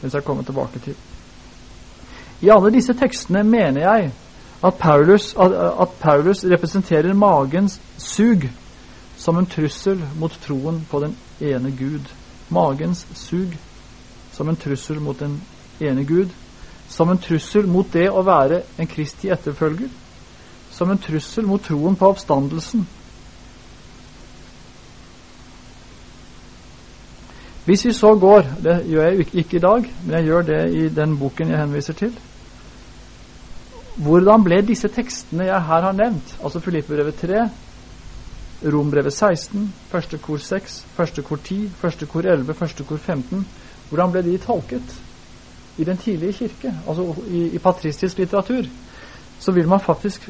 [0.02, 0.96] Den skal jeg komme tilbake til.
[2.42, 4.12] I alle disse tekstene mener jeg
[4.64, 8.46] at Paulus, at, Paulus representerer magens sug
[9.18, 12.12] som en trussel mot troen på den ene Gud.
[12.50, 13.56] Magens sug
[14.36, 15.42] som en trussel mot den
[15.80, 16.30] ene Gud.
[16.88, 19.90] Som en trussel mot det å være en Kristi etterfølger.
[20.72, 22.86] Som en trussel mot troen på oppstandelsen.
[27.66, 30.90] Hvis vi så går Det gjør jeg ikke i dag, men jeg gjør det i
[30.90, 32.12] den boken jeg henviser til.
[33.96, 37.50] Hvordan ble disse tekstene jeg her har nevnt, altså Filippebrevet 3,
[38.66, 43.46] Rombrevet 16, første kor 6, første kor 10, første kor 11, første kor 15
[43.90, 44.96] Hvordan ble de tolket
[45.78, 48.66] i den tidlige kirke, altså i, i patristisk litteratur?
[49.40, 50.30] Så vil man faktisk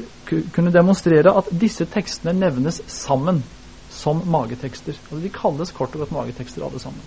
[0.52, 3.44] kunne demonstrere at disse tekstene nevnes sammen
[3.90, 4.92] som magetekster.
[4.92, 7.00] Altså de kalles kort og godt magetekster alle sammen.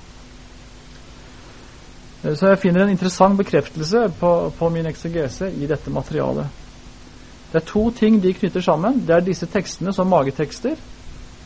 [2.24, 6.48] Eh, så jeg finner en interessant bekreftelse på, på min eksegese i dette materialet.
[7.52, 9.04] Det er to ting de knytter sammen.
[9.08, 10.76] Det er disse tekstene som magetekster,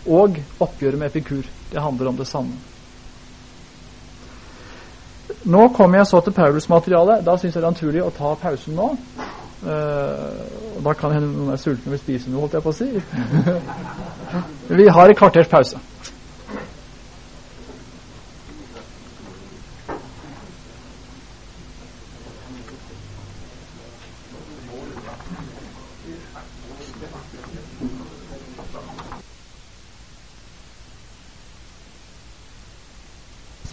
[0.07, 1.43] og oppgjøret med Epikur.
[1.71, 2.57] Det handler om det samme.
[5.43, 7.23] Nå kommer jeg så til Paulus-materialet.
[7.25, 8.89] Da syns jeg det er naturlig å ta pausen nå.
[9.63, 12.75] Uh, da kan hende noen er sultne og vil spise noe, holdt jeg på å
[12.75, 12.89] si.
[14.79, 15.79] Vi har et kvarters pause.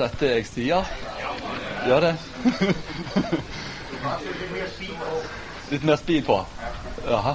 [0.00, 0.80] Setter jeg sida.
[1.84, 2.14] Gjør det.
[5.70, 6.38] Litt mer speed på?
[7.04, 7.34] Jaha.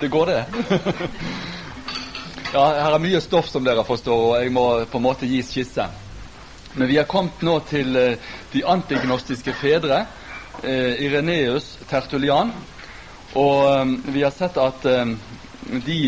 [0.00, 0.44] Det går, det?
[2.52, 5.40] ja, her er mye stoff, som dere forstår, og jeg må på en måte gi
[5.42, 5.88] skisse.
[6.76, 10.04] Men vi er kommet nå til eh, de antignostiske fedre,
[10.62, 12.52] eh, Ireneus, Tertulian.
[13.32, 15.16] Og eh, vi har sett at eh,
[15.88, 16.00] de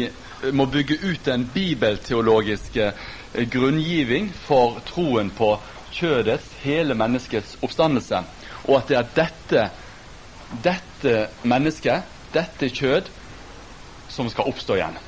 [0.53, 5.55] må bygge ut den bibelteologisk eh, grunngiving for troen på
[5.93, 8.23] kjødets, hele menneskets oppstandelse.
[8.69, 9.69] Og at det er dette,
[10.65, 12.03] dette mennesket,
[12.35, 13.11] dette kjød,
[14.11, 14.99] som skal oppstå igjen.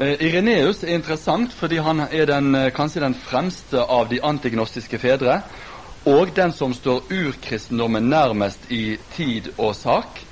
[0.00, 4.98] Eh, Ireneus er interessant fordi han er den, eh, kanskje den fremste av de antignostiske
[4.98, 5.42] fedre,
[6.06, 10.22] og den som står urkristendommen nærmest i tid og sak.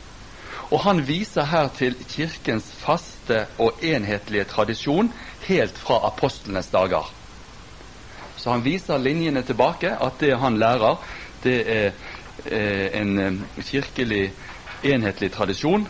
[0.71, 5.13] Og han viser her til Kirkens faste og enhetlige tradisjon
[5.49, 7.07] helt fra apostlenes dager.
[8.37, 11.01] Så han viser linjene tilbake, at det han lærer,
[11.43, 11.89] det er
[12.47, 14.29] eh, en eh, kirkelig
[14.87, 15.89] enhetlig tradisjon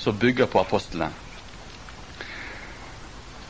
[0.00, 1.10] som bygger på apostlene.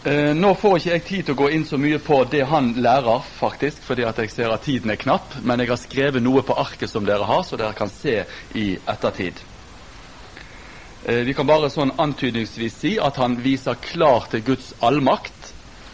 [0.04, 2.72] Eh, nå får ikke jeg tid til å gå inn så mye på det han
[2.82, 6.42] lærer, faktisk, fordi at jeg ser at tiden er knapp, men jeg har skrevet noe
[6.42, 8.24] på arket som dere har, så dere kan se
[8.58, 9.38] i ettertid.
[11.06, 15.41] Eh, vi kan bare sånn antydningsvis si at han viser klart til Guds allmakt,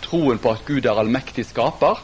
[0.08, 2.00] troen på at Gud er allmektig skaper.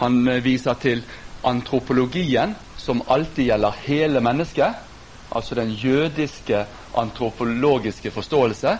[0.00, 1.04] Han eh, viser til
[1.46, 4.86] antropologien, som alltid gjelder hele mennesket,
[5.30, 6.64] altså den jødiske
[6.98, 8.76] antropologiske forståelse.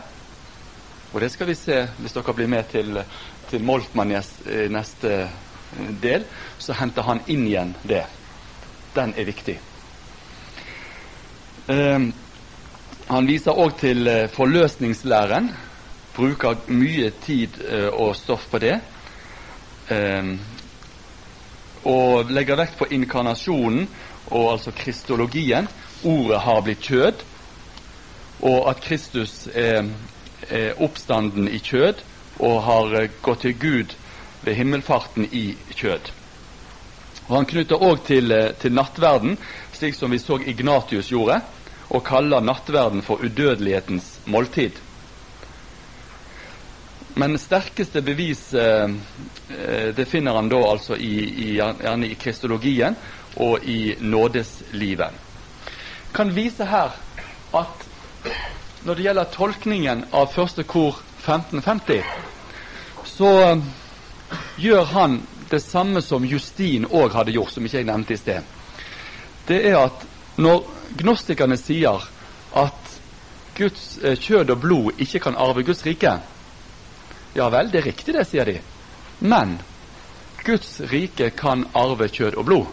[1.12, 3.00] Og det skal vi se hvis dere blir med til,
[3.50, 4.20] til Moltmann i
[4.70, 5.14] neste
[6.02, 6.26] del.
[6.58, 8.04] Så henter han inn igjen det.
[8.94, 9.56] Den er viktig.
[11.70, 12.10] Um,
[13.10, 15.50] han viser òg til forløsningslæren.
[16.16, 18.76] Bruker mye tid uh, og stoff på det.
[19.90, 20.38] Um,
[21.84, 23.88] og legger vekt på inkarnasjonen,
[24.30, 25.68] og altså kristologien.
[26.04, 27.24] Ordet har blitt kjød,
[28.40, 29.88] og at Kristus er,
[30.48, 32.04] er oppstanden i kjød
[32.40, 33.94] og har eh, gått til Gud
[34.44, 36.12] ved himmelfarten i kjød.
[37.28, 39.38] Og Han knytter òg til, eh, til nattverden,
[39.72, 41.40] slik som vi så Ignatius gjorde,
[41.90, 44.78] og kaller nattverden for udødelighetens måltid.
[47.20, 48.90] Men sterkeste bevis eh,
[49.48, 52.96] eh, det finner han da altså i, i, gjerne i kristologien
[53.36, 55.18] og i nådeslivet.
[56.16, 56.96] Kan vise her
[57.60, 57.84] at
[58.86, 62.00] når det gjelder tolkningen av første kor 1550,
[63.04, 63.34] så
[64.56, 65.20] gjør han
[65.52, 68.50] det samme som Justin òg hadde gjort, som ikke jeg nevnte i sted.
[69.44, 70.08] Det er at
[70.40, 70.64] når
[71.04, 72.00] gnostikerne sier
[72.56, 73.00] at
[73.60, 76.16] Guds eh, kjød og blod ikke kan arve Guds rike,
[77.34, 78.58] ja vel, det er riktig det, sier de.
[79.20, 79.58] Men
[80.44, 82.66] Guds rike kan arve kjød og blod.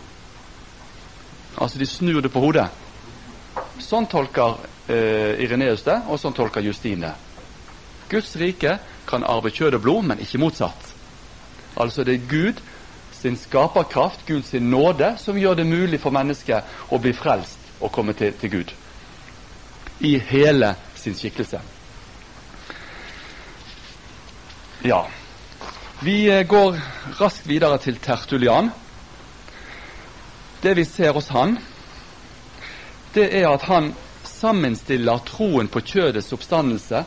[1.58, 2.68] Altså, de snur det på hodet.
[3.82, 7.14] Sånn tolker eh, Ireneus det, og sånn tolker Justin det.
[8.10, 8.78] Guds rike
[9.10, 10.93] kan arve kjød og blod, men ikke motsatt.
[11.78, 12.62] Altså, det er Gud
[13.18, 18.14] sin skaperkraft, sin nåde, som gjør det mulig for mennesket å bli frelst og komme
[18.14, 18.74] til, til Gud.
[19.99, 21.62] I hele sin skikkelse.
[24.86, 25.07] Ja.
[25.99, 26.78] Vi eh, går
[27.17, 28.69] raskt videre til Tertulian.
[30.61, 31.57] Det vi ser hos han,
[33.13, 33.91] det er at han
[34.28, 37.01] sammenstiller troen på kjødets oppstandelse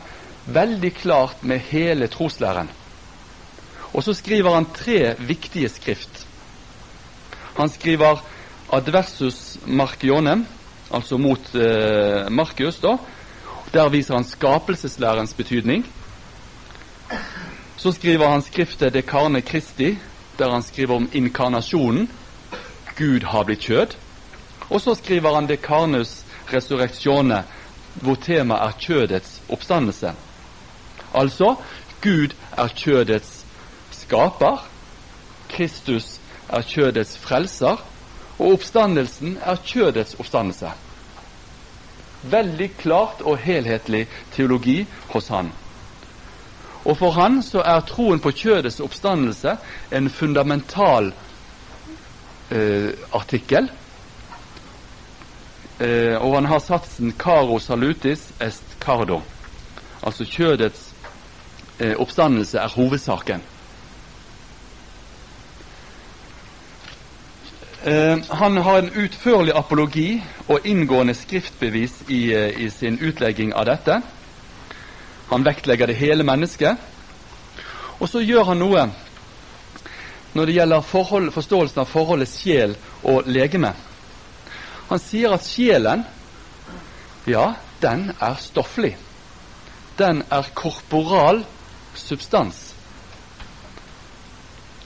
[0.51, 2.67] veldig klart med hele troslæren.
[3.93, 6.25] Og så skriver han tre viktige skrift.
[7.55, 8.19] Han skriver
[8.71, 10.45] Adversus Markionem,
[10.91, 12.79] altså mot eh, Markius.
[12.79, 12.97] da.
[13.73, 15.85] Der viser han skapelseslærens betydning.
[17.81, 19.97] Så skriver han skriftet De Carne Christi,
[20.37, 22.11] der han skriver om inkarnasjonen.
[22.97, 23.95] Gud har blitt kjød.
[24.69, 26.11] Og så skriver han De Carnus
[26.53, 27.39] Resurrectione,
[27.93, 30.11] hvor temaet er kjødets oppstandelse.
[31.13, 31.55] Altså
[32.01, 33.45] Gud er kjødets
[33.91, 34.61] skaper,
[35.49, 36.19] Kristus
[36.49, 37.81] er kjødets frelser,
[38.37, 40.69] og oppstandelsen er kjødets oppstandelse.
[42.23, 44.05] Veldig klart og helhetlig
[44.37, 45.49] teologi hos han.
[46.85, 49.57] Og for han så er troen på kjødets oppstandelse
[49.93, 51.11] en fundamental
[52.51, 53.69] eh, artikkel.
[55.79, 59.21] Eh, og han har satsen 'caro salutis est cardo'.
[60.03, 60.93] Altså kjødets
[61.79, 63.41] eh, oppstandelse er hovedsaken.
[67.85, 73.65] Eh, han har en utførlig apologi og inngående skriftbevis i, eh, i sin utlegging av
[73.65, 74.01] dette.
[75.31, 76.77] Han vektlegger det hele mennesket.
[77.99, 78.89] Og så gjør han noe
[80.31, 82.75] når det gjelder forhold, forståelsen av forholdet sjel
[83.07, 83.73] og legeme.
[84.87, 86.05] Han sier at sjelen,
[87.27, 87.53] ja,
[87.83, 88.93] den er stofflig.
[89.99, 91.43] Den er korporal
[91.95, 92.71] substans.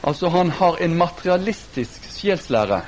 [0.06, 2.84] Altså, han har en materialistisk sjelslære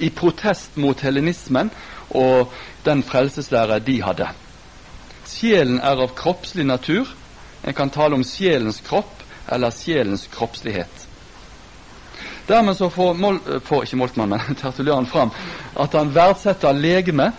[0.00, 1.72] i protest mot helenismen
[2.10, 2.52] og
[2.84, 4.28] den frelseslære de hadde.
[5.30, 7.08] Sjelen er av kroppslig natur.
[7.62, 11.06] En kan tale om sjelens kropp eller sjelens kroppslighet.
[12.50, 15.30] Dermed så får, Mol, får ikke Moltmann, men Tertulian fram
[15.78, 17.36] at han verdsetter legemet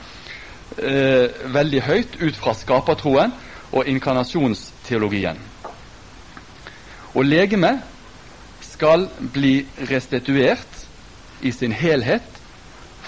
[0.77, 3.33] eh, veldig høyt ut fra skapertroen
[3.71, 5.39] og inkarnasjonsteologien.
[7.11, 7.81] Og legemet
[8.63, 10.85] skal bli restituert
[11.41, 12.39] i sin helhet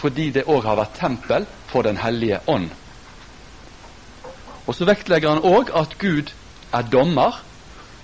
[0.03, 2.67] fordi det òg har vært tempel for Den hellige ånd.
[4.67, 6.31] Og Så vektlegger han òg at Gud
[6.73, 7.41] er dommer,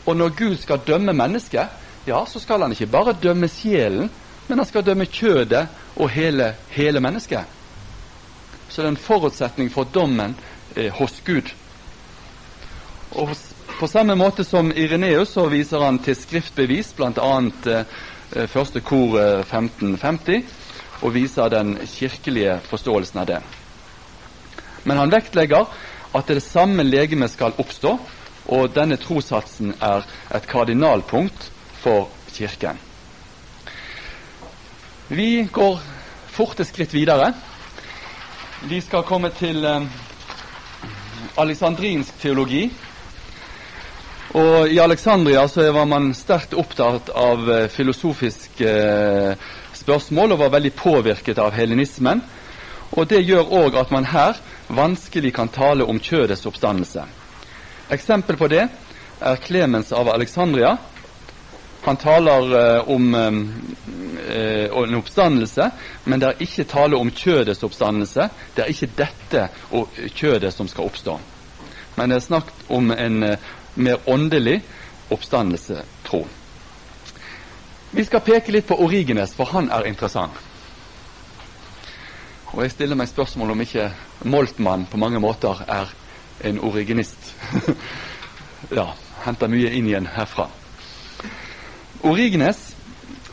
[0.06, 1.68] og når Gud skal dømme mennesket,
[2.08, 4.10] ja, så skal han ikke bare dømme sjelen,
[4.48, 7.46] men han skal dømme kjødet og hele, hele mennesket.
[8.70, 10.36] Så det er en forutsetning for dommen
[10.76, 11.54] eh, hos Gud.
[13.12, 13.36] Og
[13.80, 17.30] På samme måte som Ireneus så viser han til skriftbevis, bl.a.
[17.72, 20.44] Eh, første kor eh, 1550,
[21.02, 23.40] og viser den kirkelige forståelsen av det.
[24.84, 25.66] Men han vektlegger
[26.16, 27.98] at det samme legeme skal oppstå,
[28.50, 30.06] og denne trossatsen er
[30.36, 31.52] et kardinalpunkt
[31.84, 32.80] for Kirken.
[35.10, 35.80] Vi går
[36.30, 37.34] forte skritt videre.
[38.70, 39.86] Vi skal komme til eh,
[41.38, 42.68] alexandrinsk teologi.
[44.38, 50.54] Og I Alexandria så var man sterkt opptatt av eh, filosofiske eh, spørsmål og var
[50.60, 52.22] veldig påvirket av helenismen.
[52.92, 57.04] Og Det gjør òg at man her vanskelig kan tale om kjødets oppstandelse.
[57.90, 58.68] Eksempel på det
[59.22, 60.78] er Klemens av Alexandria.
[61.82, 65.70] Han taler eh, om eh, en oppstandelse,
[66.04, 68.30] men det er ikke tale om kjødets oppstandelse.
[68.56, 71.20] Det er ikke dette og kjødet som skal oppstå.
[71.96, 74.60] Men det er snakk om en eh, mer åndelig
[75.10, 76.26] oppstandelse, tro.
[77.92, 80.49] Vi skal peke litt på Origenes, for han er interessant.
[82.54, 83.92] Og jeg stiller meg spørsmål om ikke
[84.26, 85.92] Moltmann på mange måter er
[86.50, 87.34] en originist.
[88.80, 88.88] ja,
[89.26, 90.48] henter mye inn igjen herfra.
[92.08, 92.72] Origenes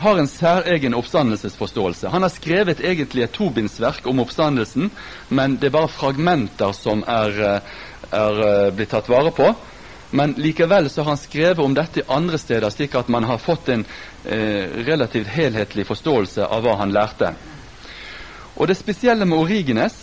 [0.02, 2.10] har en særegen oppstandelsesforståelse.
[2.12, 4.90] Han har skrevet egentlig et tobindsverk om oppstandelsen,
[5.28, 7.60] men det er bare fragmenter som er, eh,
[8.12, 9.48] er eh, blitt tatt vare på.
[10.10, 13.68] Men likevel så har han skrevet om dette andre steder, slik at man har fått
[13.72, 13.86] en
[14.24, 17.32] eh, relativt helhetlig forståelse av hva han lærte.
[18.56, 19.94] Og Det spesielle med Origenes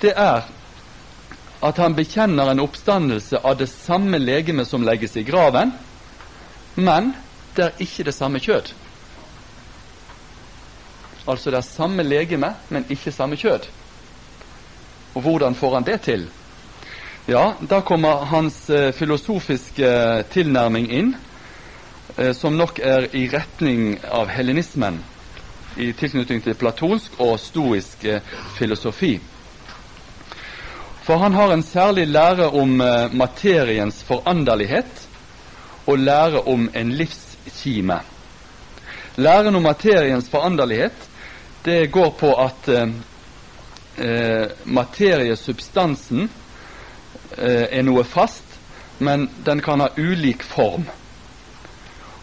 [0.00, 0.46] det er
[1.64, 5.72] at han bekjenner en oppstandelse av det samme legeme som legges i graven,
[6.74, 7.14] men
[7.56, 8.74] det er ikke det samme kjød.
[11.26, 13.66] Altså det er samme legeme, men ikke samme kjød.
[15.14, 16.28] Og hvordan får han det til?
[17.26, 21.14] Ja, da kommer hans eh, filosofiske eh, tilnærming inn,
[22.16, 25.00] eh, som nok er i retning av helenismen,
[25.76, 28.20] i tilknytning til platonsk og stoisk eh,
[28.58, 29.16] filosofi.
[31.06, 35.02] For han har en særlig lære om eh, materiens foranderlighet
[35.86, 38.00] og lære om en livskime.
[39.16, 41.06] Læren om materiens foranderlighet
[41.64, 42.88] det går på at eh,
[43.98, 46.30] eh materiesubstansen
[47.38, 48.44] eh, er noe fast,
[48.98, 50.86] men den kan ha ulik form.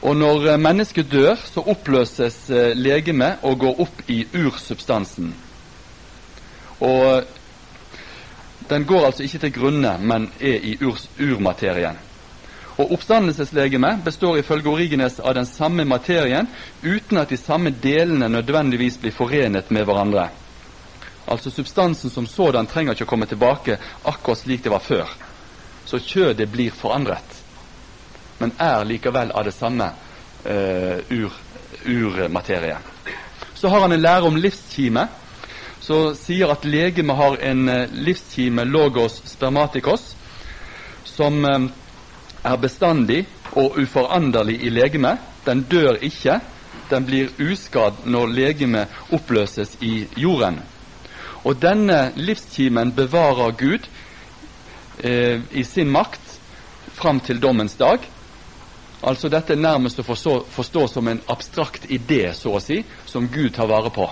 [0.03, 5.33] Og når eh, mennesket dør, så oppløses eh, legemet og går opp i ursubstansen.
[6.83, 7.23] Og
[8.69, 11.99] den går altså ikke til grunne, men er i ur urmaterien.
[12.77, 16.47] Og Oppstandelseslegemet består ifølge Origenes av den samme materien,
[16.83, 20.29] uten at de samme delene nødvendigvis blir forenet med hverandre.
[21.27, 25.13] Altså Substansen som sådan trenger ikke å komme tilbake akkurat slik det var før.
[25.85, 27.32] Så kjødet blir forandret,
[28.39, 29.89] men er likevel av det samme
[30.45, 31.33] uh, ur,
[31.85, 32.77] urmaterie.
[33.53, 35.07] Så har han en lære om livskime,
[35.83, 40.13] som sier at legemet har en uh, livskime logos spermatikos,
[41.03, 41.69] som uh,
[42.43, 43.23] er bestandig
[43.55, 45.21] og uforanderlig i legemet.
[45.45, 46.39] Den dør ikke.
[46.89, 50.59] Den blir uskadd når legemet oppløses i jorden.
[51.43, 53.87] Og denne livskimen bevarer Gud
[55.03, 56.37] eh, i sin makt
[56.95, 57.99] fram til dommens dag.
[59.03, 63.27] Altså Dette er nærmest å forstå, forstå som en abstrakt idé, så å si, som
[63.27, 64.07] Gud tar vare på.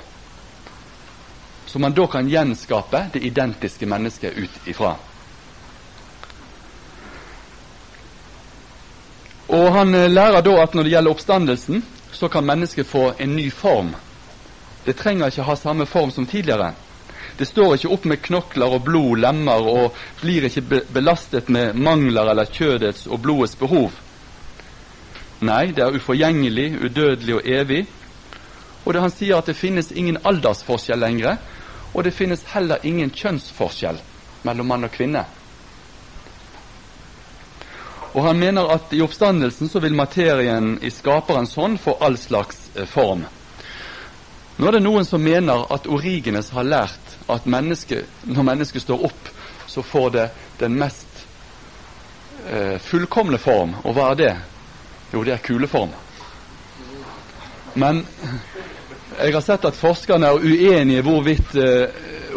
[1.65, 4.97] Som man da kan gjenskape det identiske mennesket ut ifra.
[9.51, 11.81] Og Han eh, lærer da at når det gjelder oppstandelsen,
[12.11, 13.95] så kan mennesket få en ny form.
[14.83, 16.73] Det trenger ikke ha samme form som tidligere.
[17.39, 22.31] Det står ikke opp med knokler og blod, lemmer, og blir ikke belastet med mangler
[22.31, 23.95] eller kjødets og blodets behov.
[25.41, 27.85] Nei, det er uforgjengelig, udødelig og evig.
[28.85, 31.37] Og det han sier at det finnes ingen aldersforskjell lenger,
[31.93, 33.97] og det finnes heller ingen kjønnsforskjell
[34.45, 35.25] mellom mann og kvinne.
[38.13, 42.67] Og han mener at i oppstandelsen så vil materien i skaperens hånd få all slags
[42.75, 43.23] eh, form.
[44.57, 49.05] Nå er det noen som mener at Origenes har lært at menneske, når mennesket står
[49.07, 49.29] opp,
[49.67, 50.25] så får det
[50.59, 51.23] den mest
[52.45, 53.77] eh, fullkomne form.
[53.85, 54.33] Og hva er det?
[55.13, 55.89] Jo, det er kuleform.
[57.73, 58.05] Men
[59.19, 61.87] jeg har sett at forskerne er uenige hvorvidt eh,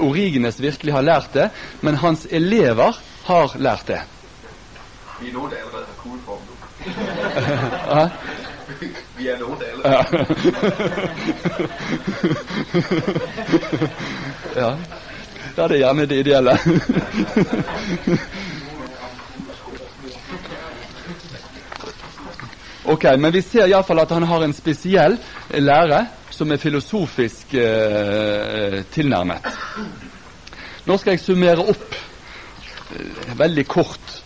[0.03, 1.49] Origenes virkelig har lært det,
[1.81, 4.01] men hans elever har lært det.
[5.21, 6.43] Vi er noen deler allerede har kuleform.
[7.89, 8.09] Ja.
[9.17, 9.85] Vi er noen deler.
[9.85, 10.03] allerede.
[14.57, 14.59] Ja.
[14.61, 14.71] ja,
[15.57, 16.59] det er gjerne det ideelle.
[22.85, 25.17] Ok, men vi ser iallfall at han har en spesiell
[25.51, 26.05] lære
[26.35, 29.47] som er filosofisk eh, tilnærmet.
[30.85, 31.97] Nå skal jeg summere opp
[32.93, 34.21] eh, veldig kort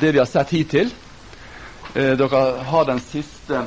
[0.00, 0.92] det vi har sett hittil.
[1.94, 3.64] Eh, dere har den siste?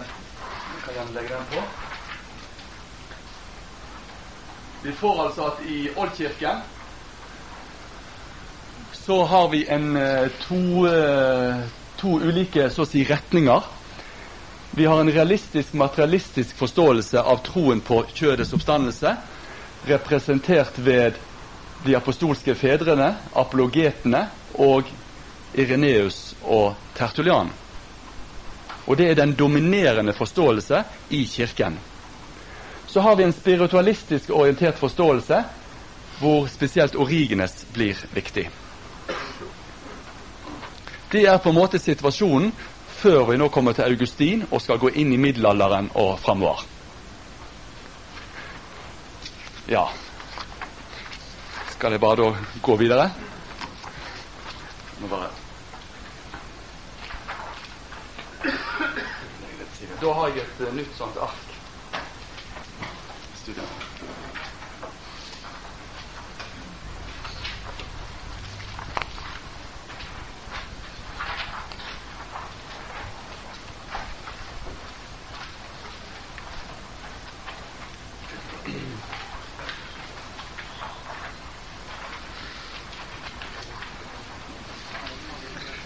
[4.83, 6.63] Vi får altså at i Oldkirken
[8.93, 11.63] så har vi en eh, to, eh,
[11.99, 13.63] to ulike så å si retninger.
[14.75, 19.11] Vi har en realistisk, materialistisk forståelse av troen på kjødets oppstandelse,
[19.85, 21.19] representert ved
[21.85, 24.23] de apostolske fedrene, apologetene
[24.57, 24.89] og
[25.53, 27.51] Ireneus og Tertulian.
[28.87, 30.81] Og det er den dominerende forståelse
[31.13, 31.77] i Kirken.
[32.89, 35.43] Så har vi en spiritualistisk orientert forståelse,
[36.17, 38.49] hvor spesielt Origenes blir viktig.
[41.13, 42.55] Det er på en måte situasjonen
[43.03, 46.63] før vi nå kommer til Augustin og skal gå inn i middelalderen og framover.
[49.67, 49.85] Ja
[51.71, 52.29] Skal jeg bare da
[52.63, 53.09] gå videre?
[55.01, 55.31] Nå bare
[60.01, 61.55] Da har jeg et uh, nytt sånt ark.
[63.39, 63.72] Studio.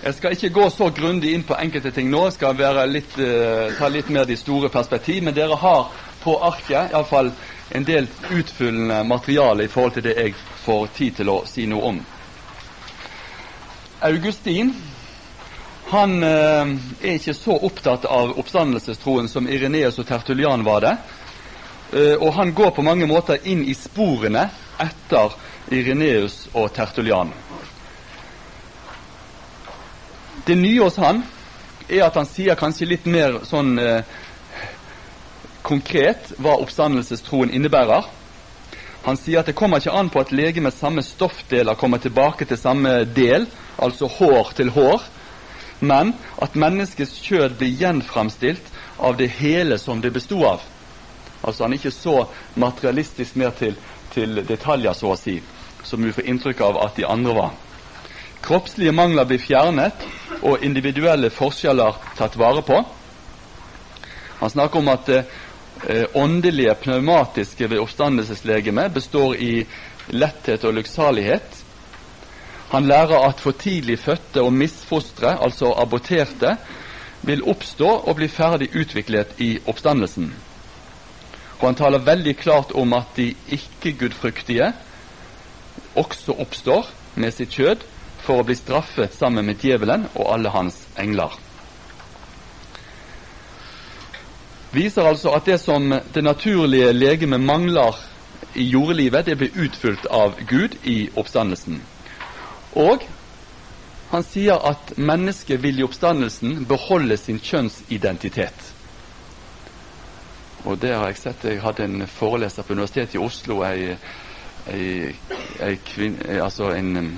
[0.08, 2.22] Jeg skal ikke gå så grundig inn på enkelte ting nå.
[2.30, 5.20] Jeg skal litt, uh, ta litt mer de store perspektiv.
[5.26, 5.90] Men dere har
[6.22, 7.34] på arket iallfall
[7.76, 11.90] en del utfyllende materiale i forhold til det jeg får tid til å si noe
[11.90, 12.00] om.
[14.08, 14.72] Augustin
[15.92, 16.72] han uh,
[17.04, 20.96] er ikke så opptatt av oppstandelsestroen som Ireneus og Tertulian var det.
[21.92, 24.48] Uh, og han går på mange måter inn i sporene
[24.80, 25.36] etter
[25.68, 27.36] Ireneus og Tertulian.
[30.48, 31.26] Det nye hos han
[31.92, 34.06] er at han sier kanskje litt mer sånn eh,
[35.68, 38.08] konkret hva oppstandelsestroen innebærer.
[39.04, 42.60] Han sier at det kommer ikke an på at legemets samme stoffdeler kommer tilbake til
[42.60, 45.04] samme del, altså hår til hår,
[45.80, 48.72] men at menneskets kjød blir gjenframstilt
[49.04, 50.66] av det hele som det bestod av.
[51.44, 52.18] Altså Han er ikke så
[52.56, 53.76] materialistisk mer til,
[54.16, 55.42] til detaljer, så å si,
[55.84, 57.56] som vi får inntrykk av at de andre var.
[58.42, 60.06] Kroppslige mangler blir fjernet,
[60.42, 62.80] og individuelle forskjeller tatt vare på.
[64.40, 65.22] Han snakker om at det
[65.90, 69.66] eh, åndelige pneumatiske ved oppstandelseslegemet består i
[70.14, 71.64] letthet og lykksalighet.
[72.70, 76.58] Han lærer at for tidlig fødte og misfostre, altså aborterte,
[77.22, 80.30] vil oppstå og bli ferdig utviklet i oppstandelsen.
[81.58, 84.70] Og han taler veldig klart om at de ikke-gudfryktige
[85.98, 87.88] også oppstår med sitt kjød
[88.28, 91.32] for å bli straffet sammen med djevelen og alle hans engler.
[94.76, 97.96] Viser altså at det som det naturlige legemet mangler
[98.54, 101.80] i jordelivet, det blir utfylt av Gud i oppstandelsen.
[102.76, 103.06] Og
[104.12, 108.74] han sier at mennesket vil i oppstandelsen beholde sin kjønnsidentitet.
[110.68, 111.48] Og det har jeg sett.
[111.48, 113.62] Jeg hadde en foreleser på Universitetet i Oslo.
[113.64, 113.98] Jeg
[114.74, 115.16] ei,
[115.64, 117.14] ei kvin, altså en,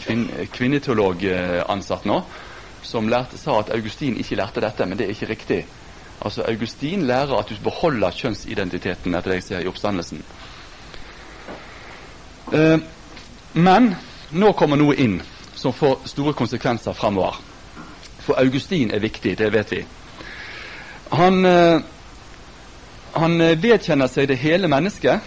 [0.00, 1.24] kvin, kvinneteolog
[1.68, 2.22] ansatt nå,
[2.82, 5.62] som lærte, sa at Augustin ikke lærte dette, men det er ikke riktig.
[6.24, 10.22] Altså Augustin lærer at du beholder kjønnsidentiteten etter det jeg ser i oppstandelsen.
[12.52, 12.78] Eh,
[13.52, 13.94] men
[14.30, 15.18] nå kommer noe inn
[15.58, 17.40] som får store konsekvenser fremover.
[18.22, 19.82] For Augustin er viktig, det vet vi.
[21.12, 21.80] Han, eh,
[23.18, 25.20] han vedkjenner seg det hele mennesket,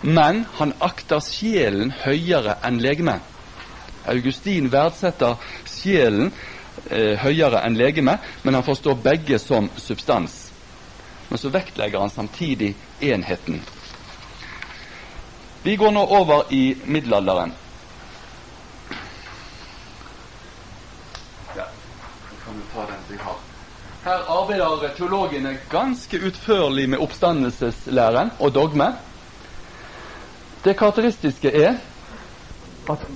[0.00, 3.20] men han akter sjelen høyere enn legemet.
[4.08, 5.36] Augustin verdsetter
[5.68, 6.30] sjelen
[6.88, 10.46] eh, høyere enn legemet, men han forstår begge som substans.
[11.28, 13.60] Men så vektlegger han samtidig enheten.
[15.62, 17.52] Vi går nå over i middelalderen.
[21.56, 21.68] Ja,
[22.44, 23.38] kan du ta den jeg har.
[24.00, 28.88] Her arbeider teologene ganske utførlig med oppstandelseslæren og dogme.
[30.64, 31.78] Det karakteristiske er
[32.90, 33.06] at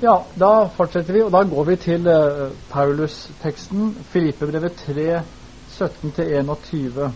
[0.00, 5.20] Ja, da fortsetter vi, og da går vi til uh, Paulus-teksten, Filippebrevet 3,
[5.68, 7.10] 17-21.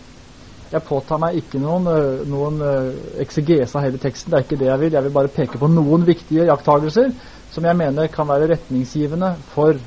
[0.69, 4.61] Jeg påtar meg ikke noen, uh, noen uh, eksegese av hele teksten, det er ikke
[4.61, 4.93] det jeg vil.
[4.99, 7.09] Jeg vil bare peke på noen viktige jakttagelser
[7.49, 9.81] som jeg mener kan være retningsgivende for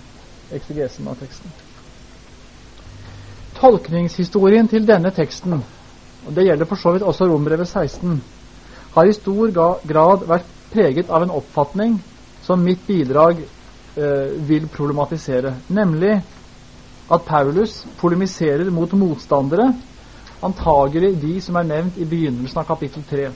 [0.58, 1.54] eksegesen av teksten.
[3.58, 5.58] Tolkningshistorien til denne teksten,
[6.26, 8.20] og det gjelder for så vidt også Rombrevet 16,
[8.94, 9.50] har i stor
[9.88, 11.98] grad vært preget av en oppfatning
[12.44, 15.56] som mitt bidrag eh, vil problematisere.
[15.68, 16.20] Nemlig
[17.10, 19.72] at Paulus polemiserer mot motstandere,
[20.42, 23.28] antagelig de som er nevnt i begynnelsen av kapittel 3.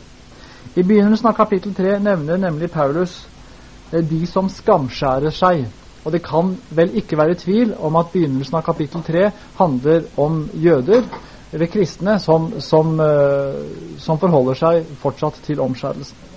[0.77, 3.25] I begynnelsen av kapittel 3 nevner nemlig Paulus
[3.93, 5.67] eh, de som skamskjærer seg.
[6.05, 9.29] Og det kan vel ikke være tvil om at begynnelsen av kapittel 3
[9.61, 11.07] handler om jøder,
[11.53, 16.31] eller kristne, som, som, eh, som forholder seg fortsatt til omskjærelsen.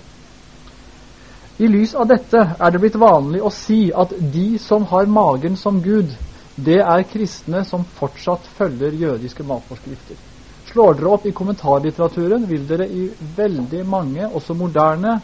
[1.58, 5.56] I lys av dette er det blitt vanlig å si at de som har magen
[5.56, 6.12] som Gud,
[6.56, 10.20] det er kristne som fortsatt følger jødiske matforskrifter.
[10.68, 13.08] Slår dere opp i kommentarlitteraturen, vil dere i
[13.38, 15.14] veldig mange, også moderne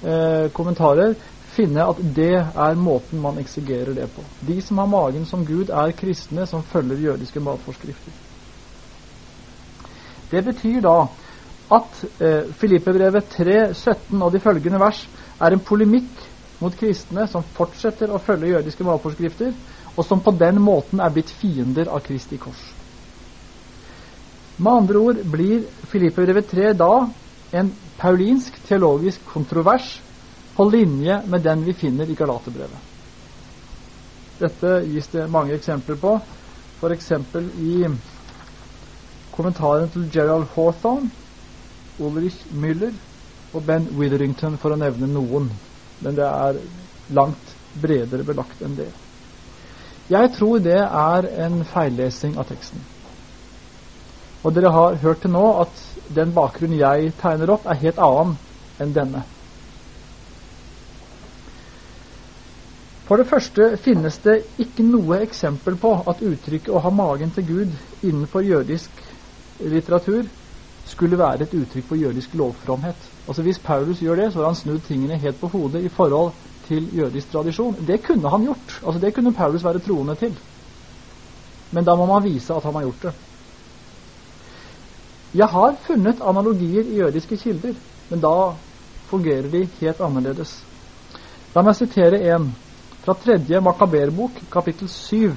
[0.00, 1.16] eh, kommentarer,
[1.54, 4.24] finne at det er måten man eksigerer det på.
[4.42, 8.12] De som har magen som Gud, er kristne som følger jødiske matforskrifter.
[10.30, 10.98] Det betyr da
[11.74, 15.00] at eh, Filippebrevet 3, 17 og de følgende vers
[15.40, 16.20] er en polemikk
[16.62, 19.52] mot kristne som fortsetter å følge jødiske matforskrifter,
[19.96, 22.62] og som på den måten er blitt fiender av Kristi kors.
[24.56, 26.92] Med andre ord blir Filippebrevet 3 da
[27.58, 29.96] en paulinsk teologisk kontrovers
[30.56, 32.78] på linje med den vi finner i Galaterbrevet.
[34.38, 36.14] Dette gis det mange eksempler på,
[36.80, 37.10] f.eks.
[37.58, 37.86] i
[39.34, 41.10] kommentaren til Gerald Hawthorne,
[41.98, 42.94] Ulrich Müller
[43.54, 45.52] og Ben Witherington, for å nevne noen.
[46.02, 46.58] Men det er
[47.14, 48.90] langt bredere belagt enn det.
[50.10, 52.82] Jeg tror det er en feillesing av teksten.
[54.44, 55.78] Og dere har hørt til nå at
[56.12, 58.34] den bakgrunnen jeg tegner opp, er helt annen
[58.82, 59.22] enn denne.
[63.04, 67.44] For det første finnes det ikke noe eksempel på at uttrykket 'å ha magen til
[67.46, 69.02] Gud' innenfor jødisk
[69.60, 70.30] litteratur
[70.84, 73.12] skulle være et uttrykk for jødisk lovfromhet.
[73.28, 76.32] Altså Hvis Paulus gjør det, så har han snudd tingene helt på hodet i forhold
[76.62, 77.86] til jødisk tradisjon.
[77.86, 78.80] Det kunne han gjort.
[78.86, 80.40] Altså Det kunne Paulus være troende til.
[81.72, 83.14] Men da må man vise at han har gjort det.
[85.34, 87.74] Jeg har funnet analogier i jødiske kilder,
[88.10, 88.56] men da
[89.10, 90.68] fungerer de helt annerledes.
[91.54, 92.52] La meg sitere en
[93.04, 95.32] fra tredje Makaberbok, kapittel 7.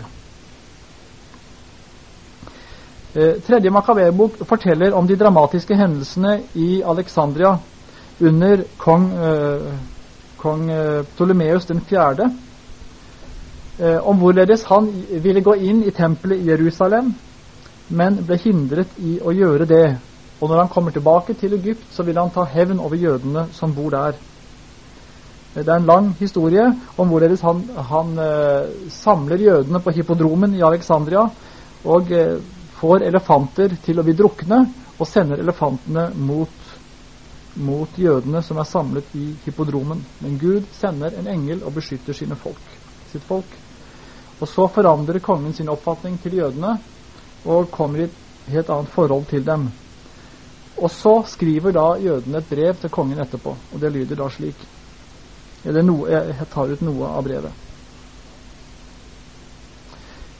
[3.13, 7.57] Eh, tredje Makaberbok forteller om de dramatiske hendelsene i Alexandria
[8.20, 9.74] under kong, eh,
[10.38, 12.32] kong eh, Ptolemeus den fjerde,
[14.01, 14.88] om hvorledes han
[15.22, 17.11] ville gå inn i tempelet i Jerusalem,
[17.93, 19.99] men ble hindret i å gjøre det.
[20.41, 23.76] Og når han kommer tilbake til Egypt, så vil han ta hevn over jødene som
[23.76, 24.18] bor der.
[25.58, 26.66] Det er en lang historie
[26.97, 31.24] om hvorledes han, han eh, samler jødene på hippodromen i Alexandria
[31.88, 32.36] og eh,
[32.78, 34.60] får elefanter til å bli drukne
[34.97, 36.68] og sender elefantene mot
[37.58, 40.03] mot jødene som er samlet i hippodromen.
[40.22, 42.62] Men Gud sender en engel og beskytter sine folk,
[43.10, 43.49] sitt folk.
[44.38, 46.76] Og så forandrer kongen sin oppfatning til jødene
[47.49, 49.70] og kommer i et helt annet forhold til dem.
[50.78, 54.76] Og så skriver da jødene et brev til kongen etterpå, og det lyder da slik.
[55.68, 57.55] Eller noe, jeg tar ut noe av brevet.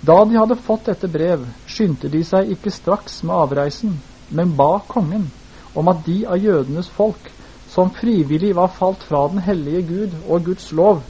[0.08, 3.98] Da de hadde fått dette brev, skyndte de seg ikke straks med avreisen,
[4.30, 5.32] men ba kongen
[5.78, 7.32] om at de av jødenes folk
[7.68, 11.04] som frivillig var falt fra den hellige Gud og Guds lov,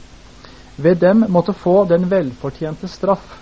[0.78, 3.38] ved dem måtte få den velfortjente straff,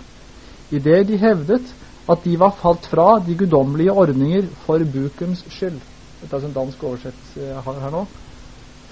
[0.69, 1.73] idet de hevdet
[2.07, 5.81] at de var falt fra de guddommelige ordninger for bukens skyld.
[6.21, 8.05] Dette er en dansk oversettelse jeg har her nå.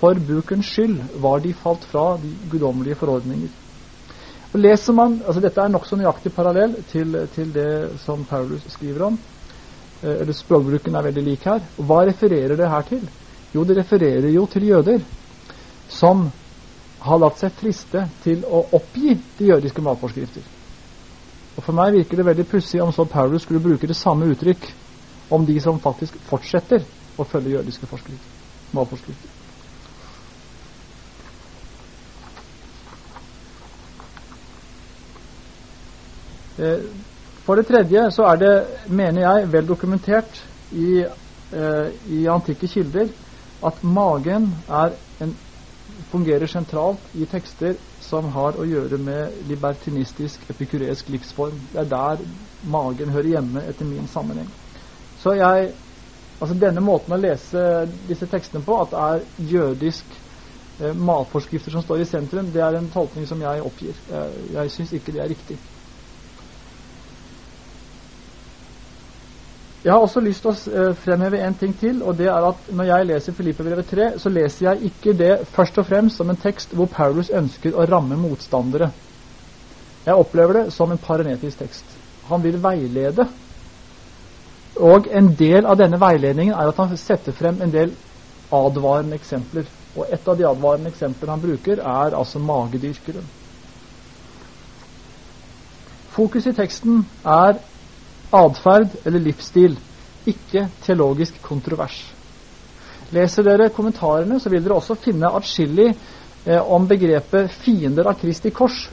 [0.05, 3.49] For bukens skyld var de falt fra de guddommelige forordninger.
[4.53, 9.07] Og leser man, altså Dette er nokså nøyaktig parallell til, til, det som Paulus skriver
[9.07, 9.15] om.
[10.03, 11.63] Eh, eller Språkbruken er veldig lik her.
[11.79, 13.07] Og Hva refererer det her til?
[13.55, 15.01] Jo, det refererer jo til jøder
[15.89, 16.27] som
[17.07, 20.45] har latt seg friste til å oppgi de jødiske matforskrifter.
[21.55, 24.69] Og For meg virker det veldig pussig om så Paulus skulle bruke det samme uttrykk
[25.33, 26.85] om de som faktisk fortsetter
[27.17, 29.34] å følge jødiske matforskrifter.
[37.45, 38.53] For det tredje så er det,
[38.89, 40.39] mener jeg, vel dokumentert
[40.71, 41.03] i,
[41.53, 43.11] eh, i antikke kilder
[43.65, 44.47] at magen
[45.21, 45.35] en,
[46.11, 51.59] fungerer sentralt i tekster som har å gjøre med libertinistisk, epikureisk livsform.
[51.71, 52.25] Det er der
[52.65, 54.49] magen hører hjemme, etter min sammenheng.
[55.21, 55.69] Så jeg,
[56.41, 57.61] altså Denne måten å lese
[58.09, 60.17] disse tekstene på, at det er jødisk
[60.81, 64.01] eh, matforskrifter som står i sentrum, det er en tolkning som jeg oppgir.
[64.09, 65.61] Jeg, jeg syns ikke det er riktig.
[69.86, 72.71] Jeg har også lyst til å eh, fremheve en ting til, og det er at
[72.73, 76.39] når jeg leser Filippebrevet 3, så leser jeg ikke det først og fremst som en
[76.41, 78.88] tekst hvor Paulus ønsker å ramme motstandere.
[80.07, 81.99] Jeg opplever det som en paranetisk tekst.
[82.31, 83.27] Han vil veilede.
[84.81, 87.93] Og en del av denne veiledningen er at han setter frem en del
[88.53, 89.69] advarende eksempler.
[89.93, 93.29] Og et av de advarende eksemplene han bruker, er altså magedyrkeren.
[96.15, 97.61] Fokus i teksten er
[98.36, 99.77] atferd eller livsstil,
[100.25, 101.99] ikke teologisk kontrovers.
[103.13, 108.49] Leser dere kommentarene, så vil dere også finne atskillig eh, om begrepet 'fiender av Kristi
[108.49, 108.88] kors',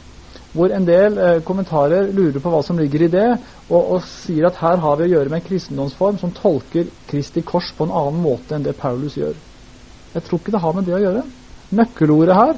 [0.53, 3.29] hvor en del eh, kommentarer lurer på hva som ligger i det,
[3.71, 7.41] og, og, sier at her har vi å gjøre med en kristendomsform som tolker Kristi
[7.41, 9.39] kors på en annen måte enn det Paulus gjør.
[10.13, 11.25] Jeg tror ikke det har med det å gjøre.
[11.73, 12.55] Nøkkelordet her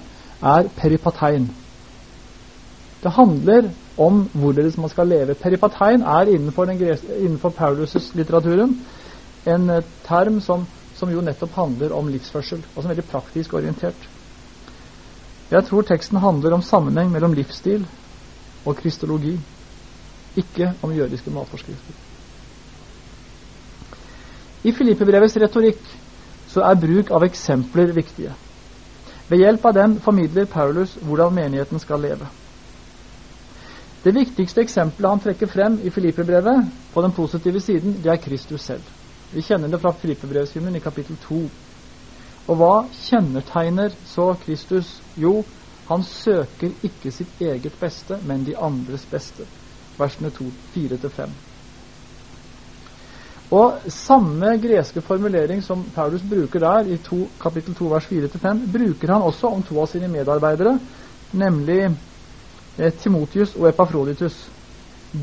[0.55, 1.47] er peripatein.
[3.05, 5.34] Det handler om hvorledes man skal leve.
[5.34, 8.78] Peripatein er innenfor, innenfor Paulus-litteraturen
[9.47, 13.55] en eh, term som, som, jo nettopp handler om livsførsel, og som er veldig praktisk
[13.55, 14.09] orientert.
[15.51, 17.84] Jeg tror teksten handler om sammenheng mellom livsstil
[18.64, 19.36] og kristologi,
[20.36, 21.95] ikke om jødiske matforskrifter.
[24.64, 25.82] I Filippebrevets retorikk
[26.49, 28.32] så er bruk av eksempler viktige.
[29.28, 32.28] Ved hjelp av dem formidler Paulus hvordan menigheten skal leve.
[34.05, 38.61] Det viktigste eksempelet han trekker frem i Filipperbrevet på den positive siden, det er Kristus
[38.61, 38.82] selv.
[39.32, 41.38] Vi kjenner det fra Filippebrevshymnen i kapittel 2.
[42.44, 44.98] Og hva kjennetegner så Kristus?
[45.16, 45.40] Jo,
[45.88, 49.48] han søker ikke sitt eget beste, men de andres beste.
[49.98, 50.30] Versene
[50.76, 51.34] 4-5.
[53.55, 59.12] Og samme greske formulering som Paulus bruker der i to, kapittel 2 vers 4-5, bruker
[59.12, 60.78] han også om to av sine medarbeidere,
[61.32, 61.94] nemlig
[62.99, 64.53] Timotius og Epafroditus,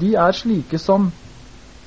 [0.02, 1.12] de er slike som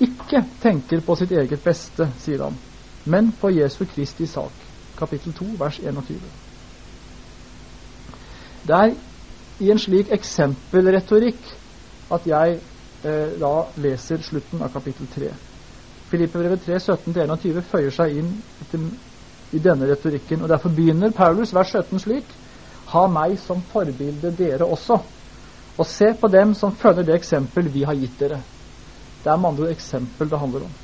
[0.00, 2.58] ikke tenker på sitt eget beste, sier han,
[3.04, 4.66] men på Jesu Kristi sak.
[4.98, 6.20] Kapittel 2, vers 21.
[8.64, 8.94] Det er
[9.60, 11.48] i en slik eksempelretorikk
[12.14, 12.60] at jeg
[13.04, 15.32] eh, da leser slutten av kapittel 3.
[16.10, 18.30] Filippebrevet 3, 17-21 føyer seg inn
[18.62, 18.86] etter,
[19.54, 20.42] i denne retorikken.
[20.42, 22.36] og Derfor begynner Paulus vers 17 slik
[22.92, 24.98] Ha meg som forbilde dere også
[25.78, 28.42] og se på dem som følger det eksempel vi har gitt dere.
[29.24, 30.74] Det er med andre ord eksempel det handler om.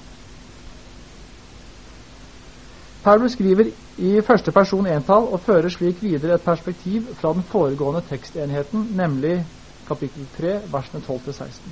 [3.05, 8.03] Paulus skriver i første person entall og fører slik videre et perspektiv fra den foregående
[8.09, 9.47] tekstenheten, nemlig
[9.89, 11.71] kapittel 3, versene 12-16.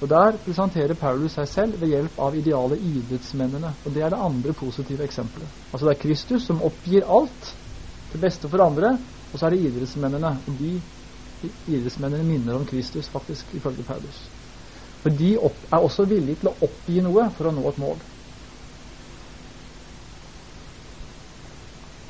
[0.00, 3.74] Og Der presenterer Paulus seg selv ved hjelp av ideale idrettsmennene.
[3.84, 5.50] Og Det er det andre positive eksempelet.
[5.72, 7.50] Altså Det er Kristus som oppgir alt
[8.10, 8.96] til beste for andre,
[9.32, 10.32] og så er det idrettsmennene.
[10.46, 10.80] og De
[11.42, 14.28] idrettsmennene minner om Kristus, faktisk, ifølge Paulus.
[15.00, 18.00] For de er også villige til å oppgi noe for å nå et mål.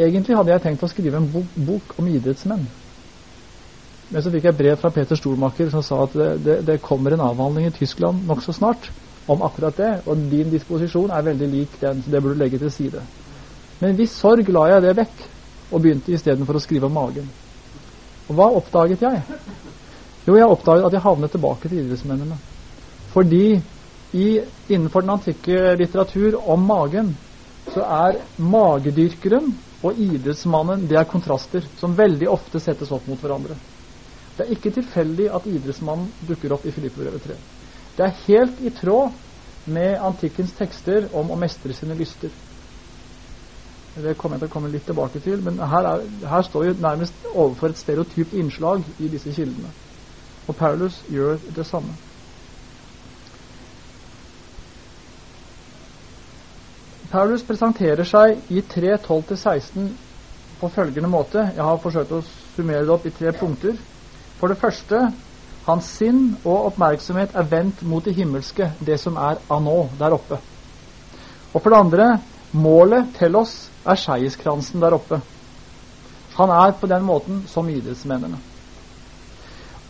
[0.00, 2.70] Egentlig hadde jeg tenkt å skrive en bok, bok om idrettsmenn.
[4.10, 7.14] Men så fikk jeg brev fra Peter Stormaker som sa at det, det, det kommer
[7.14, 8.90] en avhandling i Tyskland nokså snart
[9.30, 12.58] om akkurat det, og din disposisjon er veldig lik den, så det burde du legge
[12.58, 13.04] til side.
[13.80, 15.22] Men hvis sorg la jeg det vekk,
[15.70, 17.28] og begynte istedenfor å skrive om magen.
[18.30, 19.22] Og hva oppdaget jeg?
[20.28, 22.38] Jo, jeg oppdaget at jeg havnet tilbake til idrettsmennene.
[23.10, 23.58] Fordi
[24.14, 24.26] i,
[24.70, 27.16] innenfor den antikke litteratur om magen,
[27.74, 29.50] så er magedyrkeren
[29.82, 33.58] og idrettsmannen det er kontraster som veldig ofte settes opp mot hverandre.
[34.36, 37.38] Det er ikke tilfeldig at idrettsmannen dukker opp i Filippebrevet 3.
[37.98, 39.18] Det er helt i tråd
[39.70, 42.32] med antikkens tekster om å mestre sine lyster.
[43.94, 46.74] Det kommer jeg til å komme litt tilbake til, men her, er, her står vi
[46.78, 49.72] nærmest overfor et stereotypt innslag i disse kildene.
[50.46, 51.96] Og Paulus gjør det samme.
[57.10, 59.90] Paulus presenterer seg i 3.12-16
[60.60, 61.42] på følgende måte.
[61.56, 62.22] Jeg har forsøkt å
[62.54, 63.80] summere det opp i tre punkter.
[64.38, 65.00] For det første
[65.66, 70.38] hans sinn og oppmerksomhet er vendt mot det himmelske, det som er anå, der oppe.
[71.50, 72.06] Og for det andre
[72.52, 75.20] målet til oss er seierskransen der oppe.
[76.38, 78.40] Han er på den måten som idrettsmennene.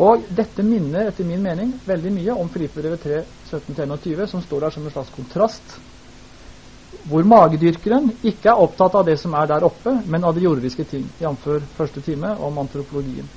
[0.00, 4.74] Og dette minner etter min mening veldig mye om Filippebrevet 3, 17-21, som står der
[4.76, 5.80] som en slags kontrast
[7.06, 10.84] hvor magedyrkeren ikke er opptatt av det som er der oppe, men av de jordiske
[10.90, 11.46] ting, jf.
[11.76, 13.30] første time om antropologien.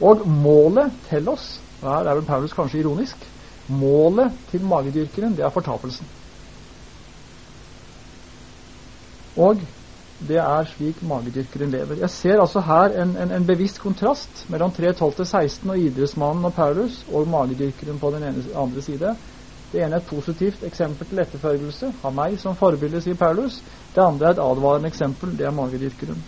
[0.00, 3.26] Og målet til oss, her er vel Paulus kanskje ironisk,
[3.68, 6.08] målet til magedyrkeren, det er fortapelsen.
[9.36, 9.60] Og
[10.18, 11.98] det er slik magedyrkeren lever.
[12.00, 17.02] Jeg ser altså her en, en, en bevisst kontrast mellom 3.12-16 og idrettsmannen og Paulus
[17.08, 19.12] og magedyrkeren på den ene, andre side.
[19.72, 21.92] Det ene er et positivt eksempel til etterfølgelse.
[22.04, 23.60] av meg som forbilde, sier Paulus.
[23.92, 25.36] Det andre er et advarende eksempel.
[25.36, 26.22] Det er magedyrkeren.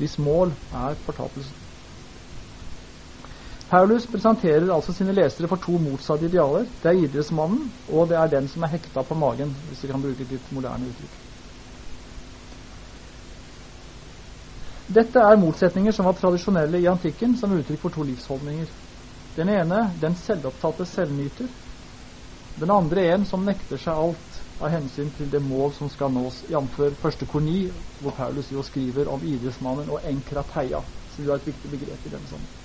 [0.00, 1.60] Hvis mål er fortapelsen.
[3.70, 6.66] Paulus presenterer altså sine lesere for to motsatte idealer.
[6.82, 10.02] Det er idrettsmannen, og det er den som er hekta på magen, hvis vi kan
[10.02, 11.21] bruke et litt moderne uttrykk.
[14.92, 18.68] Dette er motsetninger som var tradisjonelle i antikken som uttrykk for to livsholdninger.
[19.38, 21.48] Den ene, den selvopptatte selvnyter,
[22.60, 26.42] den andre en som nekter seg alt av hensyn til det mål som skal nås,
[26.50, 26.76] jf.
[27.00, 27.70] første korni,
[28.00, 32.12] hvor Paulus jo skriver om idrettsmannen og enkrateia, som jo er et viktig begrep i
[32.12, 32.58] denne sammenheng.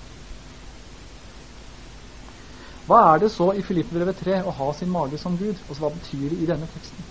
[2.88, 5.60] Hva er det så i Filippbrevet 3 å ha sin mage som Gud?
[5.68, 7.08] Altså, hva betyr det i denne teksten?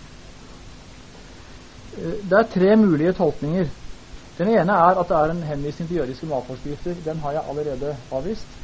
[1.96, 3.72] Eh, det er tre mulige tolkninger.
[4.38, 6.94] Den ene er at det er en henvisning til jødiske matforskrifter.
[7.04, 8.58] Den har jeg allerede avvist.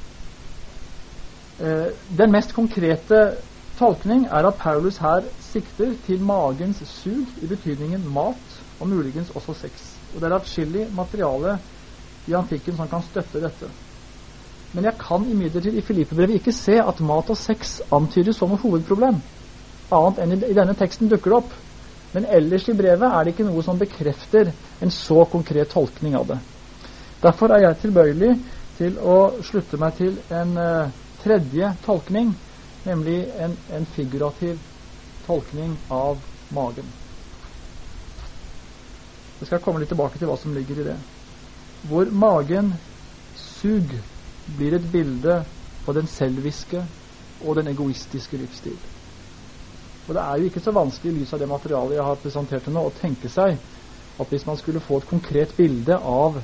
[1.61, 1.89] Eh,
[2.19, 3.21] den mest konkrete
[3.79, 9.53] tolkning er at Paulus her sikter til magens sug i betydningen mat, og muligens også
[9.53, 9.73] sex.
[10.15, 11.59] Og Det er atskillig materiale
[12.27, 13.73] i antikken som kan støtte dette.
[14.73, 18.61] Men jeg kan imidlertid i Filippebrevet ikke se at mat og sex antydes som et
[18.61, 19.21] hovedproblem,
[19.93, 21.53] annet enn i denne teksten dukker det opp.
[22.13, 26.27] Men ellers i brevet er det ikke noe som bekrefter en så konkret tolkning av
[26.29, 26.41] det.
[27.23, 28.33] Derfor er jeg tilbøyelig
[28.77, 30.91] til å slutte meg til en uh,
[31.23, 32.35] tredje tolkning,
[32.85, 34.61] nemlig en, en figurativ
[35.25, 36.91] tolkning av magen.
[39.41, 40.99] Jeg skal komme litt tilbake til hva som ligger i det.
[41.83, 42.77] Hvor magen
[43.35, 43.97] sug
[44.47, 45.41] blir et bilde
[45.83, 46.85] på den selviske
[47.41, 48.83] og den egoistiske livsstil.
[50.07, 52.65] Og Det er jo ikke så vanskelig i lys av det materialet jeg har presentert
[52.67, 53.59] til nå, å tenke seg
[54.21, 56.41] at hvis man skulle få et konkret bilde av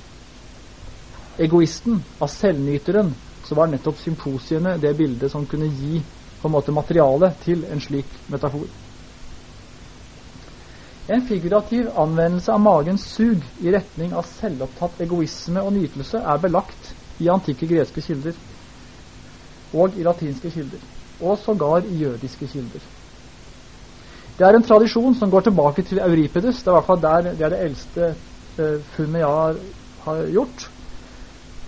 [1.38, 3.14] egoisten, av selvnyteren,
[3.46, 6.02] så var nettopp symposiene det bildet som kunne gi
[6.38, 8.68] på en måte materiale til en slik metafor.
[11.08, 16.92] En figurativ anvendelse av magens sug i retning av selvopptatt egoisme og nytelse er belagt
[17.18, 18.36] i antikke greske kilder
[19.72, 20.84] og i latinske kilder,
[21.20, 22.84] og sågar i jødiske kilder.
[24.38, 26.62] Det er en tradisjon som går tilbake til Euripides.
[26.62, 28.04] Det er i hvert fall der, det er det eldste
[28.58, 29.56] eh, funnet jeg har,
[30.04, 30.68] har gjort.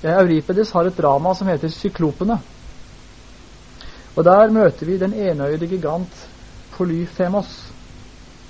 [0.04, 2.38] Euripides har et drama som heter 'Syklopene'.
[4.16, 6.30] Og der møter vi den enøyde gigant
[6.72, 7.72] Polyfemos.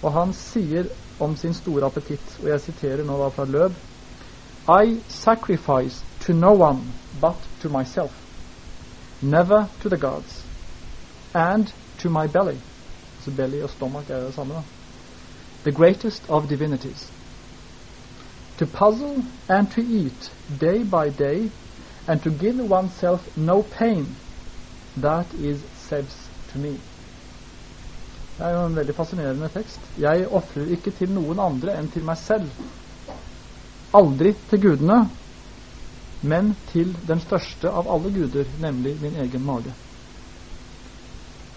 [0.03, 0.85] Og han sier
[1.21, 3.73] om sin store appetitt, og jeg siterer nå fra Løb
[4.69, 6.81] I sacrifice to no one
[7.21, 8.13] but to myself,
[9.23, 10.47] never to the gods,
[11.35, 11.67] and
[11.99, 12.70] to my belly.
[13.21, 14.63] Så belly og stomach er det samme, da.
[15.65, 17.13] The greatest of divinities.
[18.59, 21.51] To puzzle and to eat day by day,
[22.07, 24.17] and to give oneself no pain
[24.97, 26.73] That is saves to me.
[28.37, 29.93] Det er jo en veldig fascinerende tekst.
[29.99, 32.49] Jeg ofrer ikke til noen andre enn til meg selv.
[33.95, 34.99] Aldri til gudene,
[36.23, 39.75] men til den største av alle guder, nemlig min egen mage.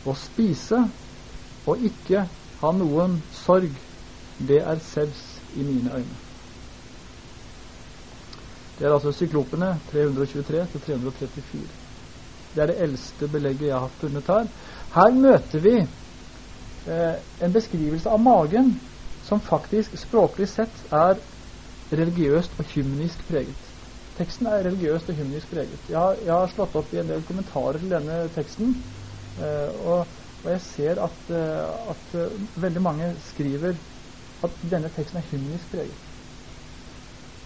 [0.06, 0.80] Å spise
[1.66, 2.28] og ikke
[2.62, 3.80] ha noen sorg,
[4.40, 5.24] det er sevs
[5.54, 6.20] i mine øyne.
[8.78, 11.68] Det er altså Syklopene 323 334.
[12.56, 14.48] Det er det eldste belegget jeg har funnet her.
[14.94, 15.76] Her møter vi
[16.88, 18.74] eh, en beskrivelse av magen
[19.22, 21.22] som faktisk språklig sett er
[21.94, 23.72] religiøst og hymnisk preget.
[24.18, 25.90] Teksten er religiøst og hymnisk preget.
[25.90, 28.76] Jeg har, jeg har, slått opp i en del kommentarer til denne teksten,
[29.38, 30.06] eh, og,
[30.44, 33.78] og, jeg ser at, eh, at uh, veldig mange skriver
[34.44, 36.10] at denne teksten er hymnisk preget.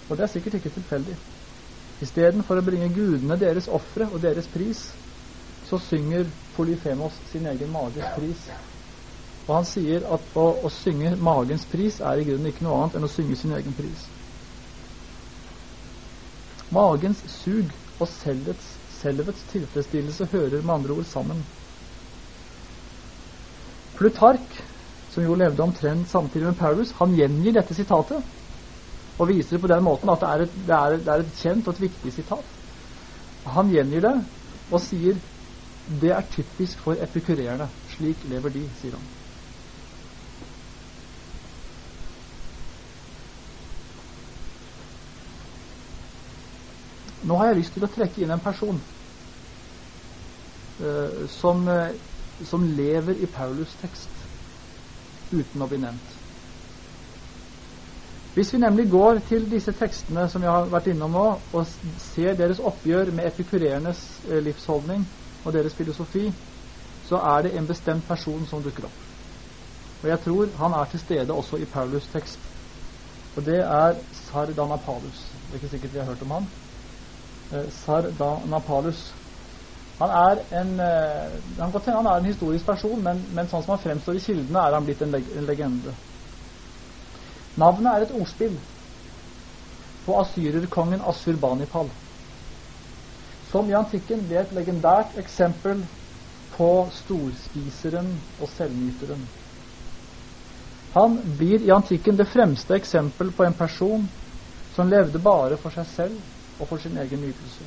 [0.10, 1.18] Og det er sikkert ikke tilfeldig.
[2.02, 4.82] Istedenfor å bringe gudene deres ofre og deres pris,
[5.66, 8.48] så synger Polyfemos sin egen mages pris.
[9.48, 12.98] Og han sier at å, å synge magens pris er i grunnen ikke noe annet
[12.98, 14.08] enn å synge sin egen pris.
[16.74, 21.46] Magens sug og selvets, selvets tilfredsstillelse hører med andre ord sammen.
[23.98, 24.58] Plutark,
[25.10, 28.22] som jo levde omtrent samtidig med Paulus, han gjengir dette sitatet
[29.18, 31.40] og viser det på den måten at det er, et, det, er, det er, et,
[31.42, 32.52] kjent og et viktig sitat.
[33.58, 34.16] Han gjengir det
[34.70, 35.18] og sier
[35.88, 37.70] det er typisk for epikurerende.
[37.96, 39.08] Slik lever de, sier han.
[47.28, 48.78] Nå har jeg lyst til å trekke inn en person
[50.84, 51.96] uh, som, uh,
[52.46, 54.28] som, lever i Paulus' tekst
[55.32, 56.16] uten å bli nevnt.
[58.38, 61.26] Hvis vi nemlig går til disse tekstene som jeg har vært innom nå,
[61.58, 61.66] og
[62.14, 65.08] ser deres oppgjør med epikureernes uh, livsholdning
[65.44, 66.28] og deres filosofi,
[67.02, 69.08] så er det en bestemt person som dukker opp.
[70.04, 72.52] Og jeg tror han er til stede også i Paulus' tekst.
[73.38, 75.18] Og det er Sardanapalus.
[75.34, 76.48] Det er ikke sikkert vi har hørt om han.
[77.54, 79.02] Eh, Sardanapalus.
[79.98, 83.82] Han er en eh, han, han er en historisk person, men, men, sånn som han
[83.82, 85.96] fremstår i kildene, er han blitt en, leg en legende.
[87.58, 88.60] Navnet er et ordspill
[90.06, 91.90] på asyrerkongen Asurbanipal,
[93.50, 95.88] som i antikken ble et legendært eksempel
[96.54, 99.26] på storspiseren og selvnyteren.
[100.94, 104.08] Han blir i antikken det fremste eksempel på en person
[104.76, 106.22] som levde bare for seg selv
[106.60, 107.66] og for sin egen nytelse.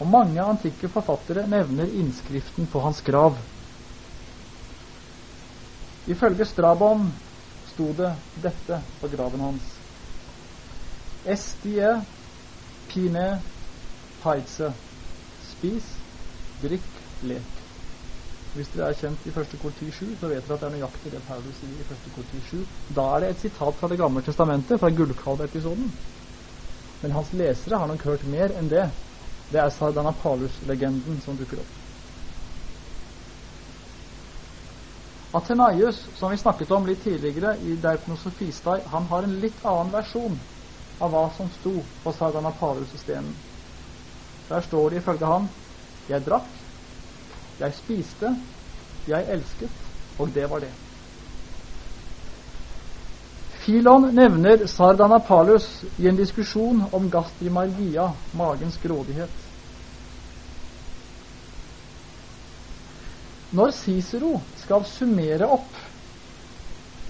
[0.00, 3.36] Og mange antikke forfattere nevner innskriften på hans grav.
[6.08, 7.10] Ifølge Strabon
[7.68, 9.66] sto det dette på graven hans.
[11.24, 11.90] Estie
[12.88, 13.26] pine
[14.22, 14.72] paidse.
[15.40, 15.86] Spis,
[16.60, 17.60] drikk, lek.
[18.56, 21.12] Hvis dere er kjent i første kor 7, så vet dere at det er nøyaktig
[21.12, 22.64] det Paulus sier i første kor 7.
[22.90, 25.92] Da er det et sitat fra Det gamle testamentet, fra gullkalveepisoden.
[27.00, 28.88] Men hans lesere har nok hørt mer enn det.
[29.50, 31.76] Det er Sardanapalus-legenden som dukker opp.
[35.34, 40.40] Atenaius, som vi snakket om litt tidligere i Deipnosofistai, han har en litt annen versjon
[41.00, 43.36] av hva som sto på Sardanapalus-stenen.
[44.50, 45.50] Der står det ifølge han
[46.10, 46.56] Jeg drakk,
[47.60, 48.30] jeg spiste,
[49.06, 50.72] jeg elsket, og det var det.
[53.60, 59.50] Filon nevner Sardanapalus i en diskusjon om gastrimargia, magens grådighet.
[63.50, 65.76] Når Cicero skal summere opp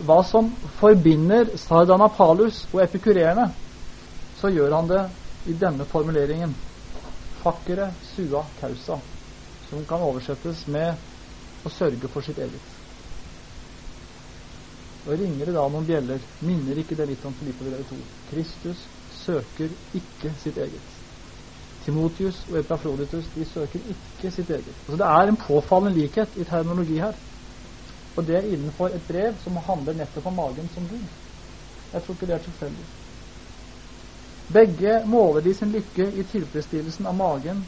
[0.00, 3.50] hva som forbinder Sardanapalus og epikureerne,
[4.34, 5.04] så gjør han det
[5.52, 6.56] i denne formuleringen
[7.40, 8.98] Fakkere sua causa,
[9.64, 10.98] som kan oversettes med
[11.64, 12.79] å sørge for sitt eget.
[15.10, 17.96] Og ringer det da noen bjeller, minner ikke det litt om Filippe 2.
[18.30, 20.92] Kristus søker ikke sitt eget.
[21.82, 24.76] Timotius og Epafroditus de søker ikke sitt eget.
[24.86, 27.18] Altså Det er en påfallende likhet i terminologi her.
[28.14, 31.10] Og det er innenfor et brev som handler nettopp om magen som Gud.
[31.90, 32.86] Jeg tror ikke det er tilfeldig.
[34.52, 37.64] Begge måler de sin lykke i tilfredsstillelsen av magen,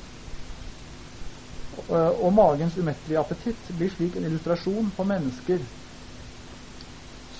[1.89, 5.65] og magens umettelige appetitt blir slik en illustrasjon på mennesker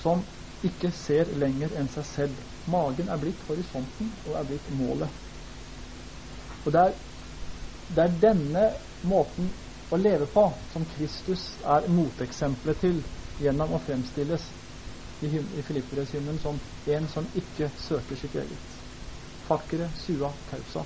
[0.03, 0.25] som
[0.63, 2.41] ikke ser lenger enn seg selv.
[2.71, 5.11] Magen er blitt horisonten og er blitt målet.
[6.63, 6.93] Og det er,
[7.91, 8.63] det er denne
[9.03, 9.51] måten
[9.93, 11.43] å leve på som Kristus
[11.75, 13.01] er moteksempelet til
[13.43, 14.45] gjennom å fremstilles
[15.23, 16.61] i, i Filippereshymnen som
[16.95, 18.79] en som ikke søker sitt eget.
[19.43, 20.85] Fakkere sua causa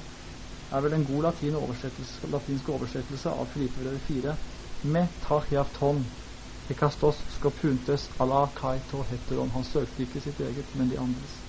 [0.73, 4.33] er vel en god latin oversettelse, latinsk oversettelse av Filippebrevet 4
[4.89, 6.07] med tachiafton
[6.69, 9.51] Ekastos skopuntes Allah kaito heteron.
[9.51, 11.46] Han søkte ikke sitt eget, men de andres.